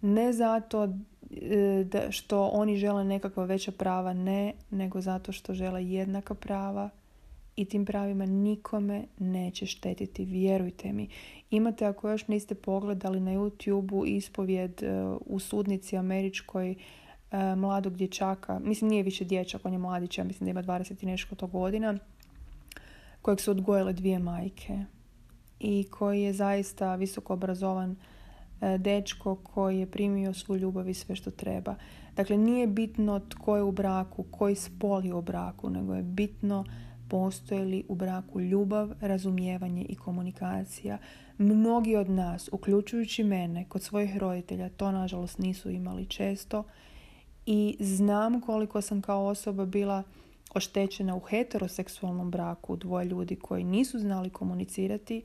Ne 0.00 0.32
zato 0.32 0.88
E, 1.30 2.10
što 2.10 2.48
oni 2.48 2.76
žele 2.76 3.04
nekakva 3.04 3.44
veća 3.44 3.72
prava, 3.72 4.12
ne, 4.12 4.52
nego 4.70 5.00
zato 5.00 5.32
što 5.32 5.54
žele 5.54 5.84
jednaka 5.84 6.34
prava 6.34 6.90
i 7.56 7.64
tim 7.64 7.84
pravima 7.84 8.26
nikome 8.26 9.04
neće 9.18 9.66
štetiti, 9.66 10.24
vjerujte 10.24 10.92
mi. 10.92 11.08
Imate, 11.50 11.86
ako 11.86 12.10
još 12.10 12.28
niste 12.28 12.54
pogledali 12.54 13.20
na 13.20 13.30
YouTube-u 13.30 14.06
ispovjed 14.06 14.82
e, 14.82 15.04
u 15.26 15.38
sudnici 15.38 15.96
američkoj 15.96 16.70
e, 16.70 16.76
mladog 17.56 17.96
dječaka, 17.96 18.58
mislim 18.58 18.90
nije 18.90 19.02
više 19.02 19.24
dječak, 19.24 19.66
on 19.66 19.72
je 19.72 19.78
mladić, 19.78 20.18
ja 20.18 20.24
mislim 20.24 20.44
da 20.44 20.50
ima 20.50 20.62
20 20.62 21.02
i 21.02 21.06
nešto 21.06 21.46
godina, 21.46 21.98
kojeg 23.22 23.40
su 23.40 23.50
odgojile 23.50 23.92
dvije 23.92 24.18
majke 24.18 24.78
i 25.60 25.86
koji 25.90 26.22
je 26.22 26.32
zaista 26.32 26.94
visoko 26.94 27.32
obrazovan 27.32 27.96
E, 28.60 28.78
dečko 28.78 29.34
koji 29.34 29.78
je 29.78 29.90
primio 29.90 30.32
svu 30.32 30.56
ljubav 30.56 30.88
i 30.88 30.94
sve 30.94 31.16
što 31.16 31.30
treba. 31.30 31.74
Dakle, 32.16 32.36
nije 32.36 32.66
bitno 32.66 33.20
tko 33.20 33.56
je 33.56 33.62
u 33.62 33.72
braku, 33.72 34.22
koji 34.22 34.54
spol 34.54 35.02
u 35.14 35.22
braku, 35.22 35.70
nego 35.70 35.94
je 35.94 36.02
bitno 36.02 36.64
postoji 37.08 37.64
li 37.64 37.84
u 37.88 37.94
braku 37.94 38.40
ljubav, 38.40 38.92
razumijevanje 39.00 39.86
i 39.88 39.94
komunikacija. 39.94 40.98
Mnogi 41.38 41.96
od 41.96 42.10
nas, 42.10 42.48
uključujući 42.52 43.24
mene, 43.24 43.64
kod 43.68 43.82
svojih 43.82 44.16
roditelja, 44.16 44.68
to 44.68 44.92
nažalost 44.92 45.38
nisu 45.38 45.70
imali 45.70 46.06
često 46.06 46.64
i 47.46 47.76
znam 47.80 48.40
koliko 48.40 48.80
sam 48.80 49.02
kao 49.02 49.26
osoba 49.26 49.64
bila 49.64 50.02
oštećena 50.54 51.16
u 51.16 51.20
heteroseksualnom 51.20 52.30
braku 52.30 52.76
dvoje 52.76 53.04
ljudi 53.06 53.36
koji 53.36 53.64
nisu 53.64 53.98
znali 53.98 54.30
komunicirati 54.30 55.22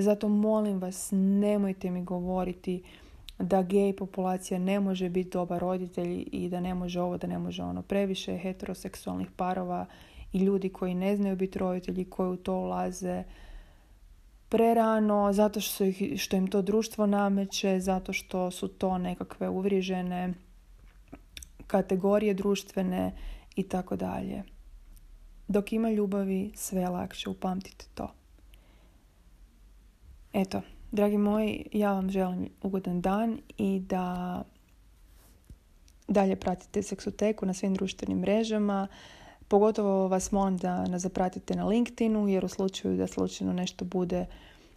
zato 0.00 0.28
molim 0.28 0.78
vas, 0.78 1.08
nemojte 1.12 1.90
mi 1.90 2.04
govoriti 2.04 2.82
da 3.38 3.62
gej 3.62 3.96
populacija 3.96 4.58
ne 4.58 4.80
može 4.80 5.08
biti 5.08 5.30
dobar 5.30 5.60
roditelj 5.60 6.28
i 6.32 6.48
da 6.48 6.60
ne 6.60 6.74
može 6.74 7.00
ovo, 7.00 7.16
da 7.18 7.26
ne 7.26 7.38
može 7.38 7.62
ono. 7.62 7.82
Previše 7.82 8.36
heteroseksualnih 8.36 9.30
parova 9.36 9.86
i 10.32 10.38
ljudi 10.38 10.68
koji 10.68 10.94
ne 10.94 11.16
znaju 11.16 11.36
biti 11.36 11.58
roditelji, 11.58 12.04
koji 12.04 12.30
u 12.30 12.36
to 12.36 12.54
ulaze 12.54 13.24
prerano, 14.48 15.32
zato 15.32 15.60
što, 15.60 15.84
ih, 15.84 16.20
što 16.20 16.36
im 16.36 16.46
to 16.46 16.62
društvo 16.62 17.06
nameće, 17.06 17.80
zato 17.80 18.12
što 18.12 18.50
su 18.50 18.68
to 18.68 18.98
nekakve 18.98 19.48
uvrižene 19.48 20.34
kategorije 21.66 22.34
društvene 22.34 23.12
i 23.56 23.62
tako 23.62 23.96
dalje. 23.96 24.42
Dok 25.48 25.72
ima 25.72 25.90
ljubavi, 25.90 26.52
sve 26.54 26.80
je 26.80 26.88
lakše, 26.88 27.30
upamtite 27.30 27.84
to. 27.94 28.12
Eto, 30.32 30.62
dragi 30.92 31.18
moji, 31.18 31.66
ja 31.72 31.92
vam 31.92 32.10
želim 32.10 32.48
ugodan 32.62 33.00
dan 33.00 33.40
i 33.58 33.80
da 33.80 34.44
dalje 36.08 36.36
pratite 36.36 36.82
seksoteku 36.82 37.46
na 37.46 37.54
svim 37.54 37.74
društvenim 37.74 38.18
mrežama. 38.18 38.88
Pogotovo 39.48 40.08
vas 40.08 40.32
molim 40.32 40.56
da 40.56 40.86
nas 40.86 41.02
zapratite 41.02 41.54
na 41.56 41.66
LinkedInu 41.66 42.28
jer 42.28 42.44
u 42.44 42.48
slučaju 42.48 42.96
da 42.96 43.06
slučajno 43.06 43.52
nešto 43.52 43.84
bude 43.84 44.26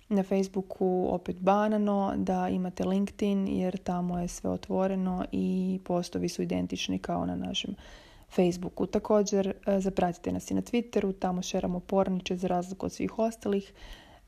na 0.10 0.24
Facebooku 0.24 1.08
opet 1.10 1.40
banano, 1.40 2.14
da 2.18 2.50
imate 2.50 2.86
LinkedIn 2.86 3.48
jer 3.48 3.78
tamo 3.78 4.20
je 4.20 4.28
sve 4.28 4.50
otvoreno 4.50 5.26
i 5.32 5.80
postovi 5.84 6.30
su 6.30 6.42
identični 6.42 7.00
kao 7.00 7.26
na 7.26 7.36
našem 7.36 7.76
Facebooku. 8.36 8.86
Također 8.86 9.48
e, 9.48 9.80
zapratite 9.80 10.32
nas 10.32 10.52
i 10.52 10.54
na 10.54 10.62
Twitteru, 10.62 11.14
tamo 11.20 11.42
šeramo 11.42 11.80
porniče 11.80 12.36
za 12.36 12.48
razliku 12.48 12.86
od 12.86 12.92
svih 12.92 13.20
ostalih 13.20 13.74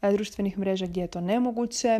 E, 0.03 0.12
društvenih 0.12 0.58
mreža 0.58 0.86
gdje 0.86 1.01
je 1.01 1.08
to 1.08 1.21
nemoguće. 1.21 1.99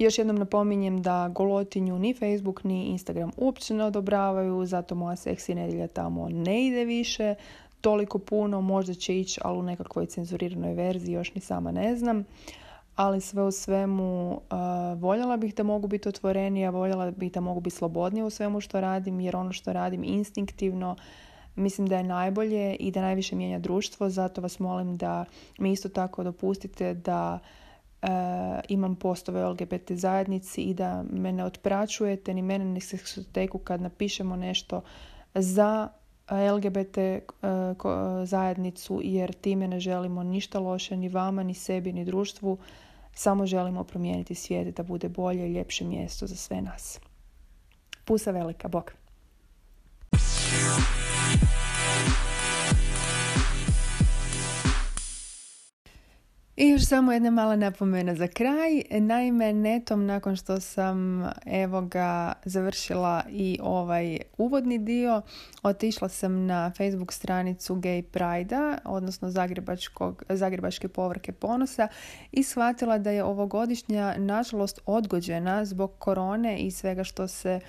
Još 0.00 0.18
jednom 0.18 0.36
napominjem 0.36 1.02
da 1.02 1.30
golotinju 1.34 1.98
ni 1.98 2.14
Facebook 2.14 2.64
ni 2.64 2.84
Instagram 2.84 3.30
uopće 3.36 3.74
ne 3.74 3.84
odobravaju, 3.84 4.66
zato 4.66 4.94
moja 4.94 5.16
seksi 5.16 5.54
nedjelja 5.54 5.88
tamo 5.88 6.28
ne 6.28 6.66
ide 6.66 6.84
više 6.84 7.34
toliko 7.80 8.18
puno, 8.18 8.60
možda 8.60 8.94
će 8.94 9.20
ići, 9.20 9.40
ali 9.44 9.58
u 9.58 9.62
nekakvoj 9.62 10.06
cenzuriranoj 10.06 10.74
verziji, 10.74 11.12
još 11.12 11.34
ni 11.34 11.40
sama 11.40 11.72
ne 11.72 11.96
znam. 11.96 12.24
Ali 12.96 13.20
sve 13.20 13.42
u 13.42 13.50
svemu 13.50 14.30
uh, 14.30 14.40
voljela 15.00 15.36
bih 15.36 15.54
da 15.54 15.62
mogu 15.62 15.88
biti 15.88 16.08
otvorenija, 16.08 16.70
voljela 16.70 17.10
bih 17.10 17.32
da 17.32 17.40
mogu 17.40 17.60
biti 17.60 17.76
slobodnija 17.76 18.26
u 18.26 18.30
svemu 18.30 18.60
što 18.60 18.80
radim, 18.80 19.20
jer 19.20 19.36
ono 19.36 19.52
što 19.52 19.72
radim 19.72 20.04
instinktivno 20.04 20.96
mislim 21.56 21.86
da 21.86 21.96
je 21.96 22.02
najbolje 22.02 22.74
i 22.74 22.90
da 22.90 23.00
najviše 23.00 23.36
mijenja 23.36 23.58
društvo, 23.58 24.08
zato 24.08 24.40
vas 24.40 24.58
molim 24.58 24.96
da 24.96 25.24
mi 25.58 25.72
isto 25.72 25.88
tako 25.88 26.24
dopustite 26.24 26.94
da 26.94 27.38
imam 28.68 28.96
postove 28.96 29.46
LGBT 29.46 29.92
zajednici 29.92 30.62
i 30.62 30.74
da 30.74 31.04
me 31.10 31.32
ne 31.32 31.44
otpraćujete 31.44 32.34
ni 32.34 32.42
mene 32.42 32.64
ni 32.64 32.80
seksoteku 32.80 33.58
kad 33.58 33.80
napišemo 33.80 34.36
nešto 34.36 34.82
za 35.34 35.88
LGBT 36.30 36.98
e, 36.98 37.22
zajednicu 38.24 39.00
jer 39.04 39.32
time 39.32 39.68
ne 39.68 39.80
želimo 39.80 40.22
ništa 40.22 40.58
loše 40.58 40.96
ni 40.96 41.08
vama, 41.08 41.42
ni 41.42 41.54
sebi, 41.54 41.92
ni 41.92 42.04
društvu. 42.04 42.58
Samo 43.14 43.46
želimo 43.46 43.84
promijeniti 43.84 44.34
svijet 44.34 44.76
da 44.76 44.82
bude 44.82 45.08
bolje 45.08 45.48
i 45.48 45.52
ljepše 45.52 45.84
mjesto 45.84 46.26
za 46.26 46.36
sve 46.36 46.60
nas. 46.60 47.00
Pusa 48.04 48.30
velika, 48.30 48.68
bok! 48.68 48.92
I 56.60 56.68
još 56.68 56.86
samo 56.86 57.12
jedna 57.12 57.30
mala 57.30 57.56
napomena 57.56 58.14
za 58.14 58.26
kraj. 58.26 58.82
Naime, 58.90 59.52
netom 59.52 60.06
nakon 60.06 60.36
što 60.36 60.60
sam 60.60 61.24
evo 61.46 61.80
ga 61.82 62.32
završila 62.44 63.22
i 63.30 63.58
ovaj 63.62 64.18
uvodni 64.38 64.78
dio, 64.78 65.22
otišla 65.62 66.08
sam 66.08 66.46
na 66.46 66.72
Facebook 66.76 67.12
stranicu 67.12 67.74
Gay 67.74 68.02
Pride-a, 68.02 68.78
odnosno 68.84 69.30
Zagrebačke 70.28 70.88
povrke 70.88 71.32
ponosa 71.32 71.88
i 72.32 72.42
shvatila 72.42 72.98
da 72.98 73.10
je 73.10 73.24
ovogodišnja 73.24 74.14
nažalost 74.18 74.80
odgođena 74.86 75.64
zbog 75.64 75.92
korone 75.98 76.58
i 76.58 76.70
svega 76.70 77.04
što 77.04 77.28
se 77.28 77.60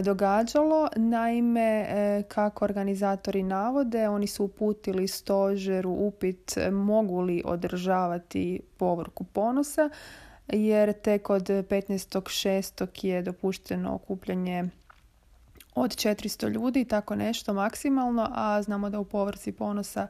događalo. 0.00 0.88
Naime, 0.96 1.86
e, 1.88 2.22
kako 2.28 2.64
organizatori 2.64 3.42
navode, 3.42 4.08
oni 4.08 4.26
su 4.26 4.44
uputili 4.44 5.08
stožeru 5.08 5.90
upit 5.90 6.56
e, 6.56 6.70
mogu 6.70 7.20
li 7.20 7.42
održavati 7.44 8.60
povorku 8.76 9.24
ponosa, 9.24 9.90
jer 10.48 10.92
tek 10.92 11.30
od 11.30 11.42
15.6. 11.42 13.06
je 13.06 13.22
dopušteno 13.22 13.94
okupljanje 13.94 14.64
od 15.74 15.90
400 15.90 16.48
ljudi, 16.48 16.84
tako 16.84 17.14
nešto 17.14 17.52
maksimalno, 17.52 18.28
a 18.34 18.62
znamo 18.62 18.90
da 18.90 19.00
u 19.00 19.04
povrci 19.04 19.52
ponosa 19.52 20.06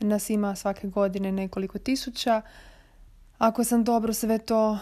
nas 0.00 0.30
ima 0.30 0.54
svake 0.54 0.88
godine 0.88 1.32
nekoliko 1.32 1.78
tisuća. 1.78 2.42
Ako 3.38 3.64
sam 3.64 3.84
dobro 3.84 4.12
sve 4.12 4.38
to 4.38 4.78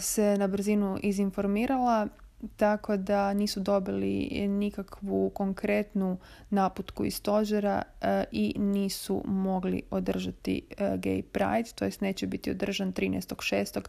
se 0.00 0.36
na 0.38 0.46
brzinu 0.46 0.98
izinformirala, 1.02 2.08
tako 2.56 2.96
da 2.96 3.34
nisu 3.34 3.60
dobili 3.60 4.46
nikakvu 4.48 5.30
konkretnu 5.30 6.18
naputku 6.50 7.04
iz 7.04 7.14
stožera 7.14 7.82
e, 8.00 8.24
i 8.32 8.54
nisu 8.58 9.22
mogli 9.24 9.82
održati 9.90 10.62
e, 10.70 10.84
Gay 10.84 11.22
Pride, 11.22 11.70
to 11.74 11.84
jest 11.84 12.00
neće 12.00 12.26
biti 12.26 12.50
održan 12.50 12.92
13.6. 12.92 13.80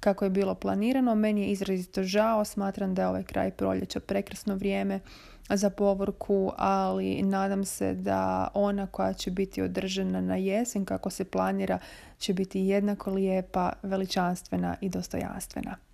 kako 0.00 0.24
je 0.24 0.30
bilo 0.30 0.54
planirano. 0.54 1.14
Meni 1.14 1.42
je 1.42 1.48
izrazito 1.48 2.02
žao, 2.02 2.44
smatram 2.44 2.94
da 2.94 3.02
je 3.02 3.08
ovaj 3.08 3.22
kraj 3.22 3.50
proljeća 3.50 4.00
prekrasno 4.00 4.54
vrijeme 4.54 5.00
za 5.48 5.70
povorku, 5.70 6.52
ali 6.56 7.22
nadam 7.22 7.64
se 7.64 7.94
da 7.94 8.48
ona 8.54 8.86
koja 8.86 9.12
će 9.12 9.30
biti 9.30 9.62
održana 9.62 10.20
na 10.20 10.36
jesen 10.36 10.84
kako 10.84 11.10
se 11.10 11.24
planira 11.24 11.78
će 12.18 12.34
biti 12.34 12.60
jednako 12.60 13.10
lijepa, 13.10 13.72
veličanstvena 13.82 14.76
i 14.80 14.88
dostojanstvena. 14.88 15.85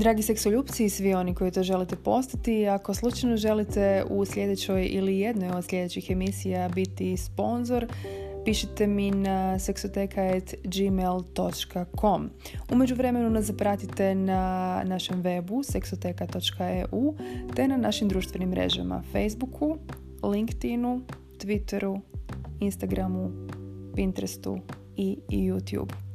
Dragi 0.00 0.22
seksoljupci 0.22 0.84
i 0.84 0.90
svi 0.90 1.14
oni 1.14 1.34
koji 1.34 1.50
to 1.50 1.62
želite 1.62 1.96
postati, 1.96 2.66
ako 2.66 2.94
slučajno 2.94 3.36
želite 3.36 4.04
u 4.10 4.24
sljedećoj 4.24 4.88
ili 4.90 5.18
jednoj 5.18 5.50
od 5.50 5.64
sljedećih 5.64 6.10
emisija 6.10 6.68
biti 6.68 7.16
sponsor, 7.16 7.86
pišite 8.44 8.86
mi 8.86 9.10
na 9.10 9.58
seksoteka.gmail.com 9.58 12.30
U 12.72 12.76
međuvremenu 12.76 13.30
nas 13.30 13.44
zapratite 13.44 14.14
na 14.14 14.82
našem 14.84 15.22
webu 15.22 15.72
seksoteka.eu 15.72 17.14
te 17.56 17.68
na 17.68 17.76
našim 17.76 18.08
društvenim 18.08 18.48
mrežama 18.48 19.02
Facebooku, 19.12 19.76
LinkedInu, 20.22 21.00
Twitteru, 21.38 22.00
Instagramu, 22.60 23.30
Pinterestu 23.94 24.58
i 24.96 25.18
YouTube. 25.28 26.09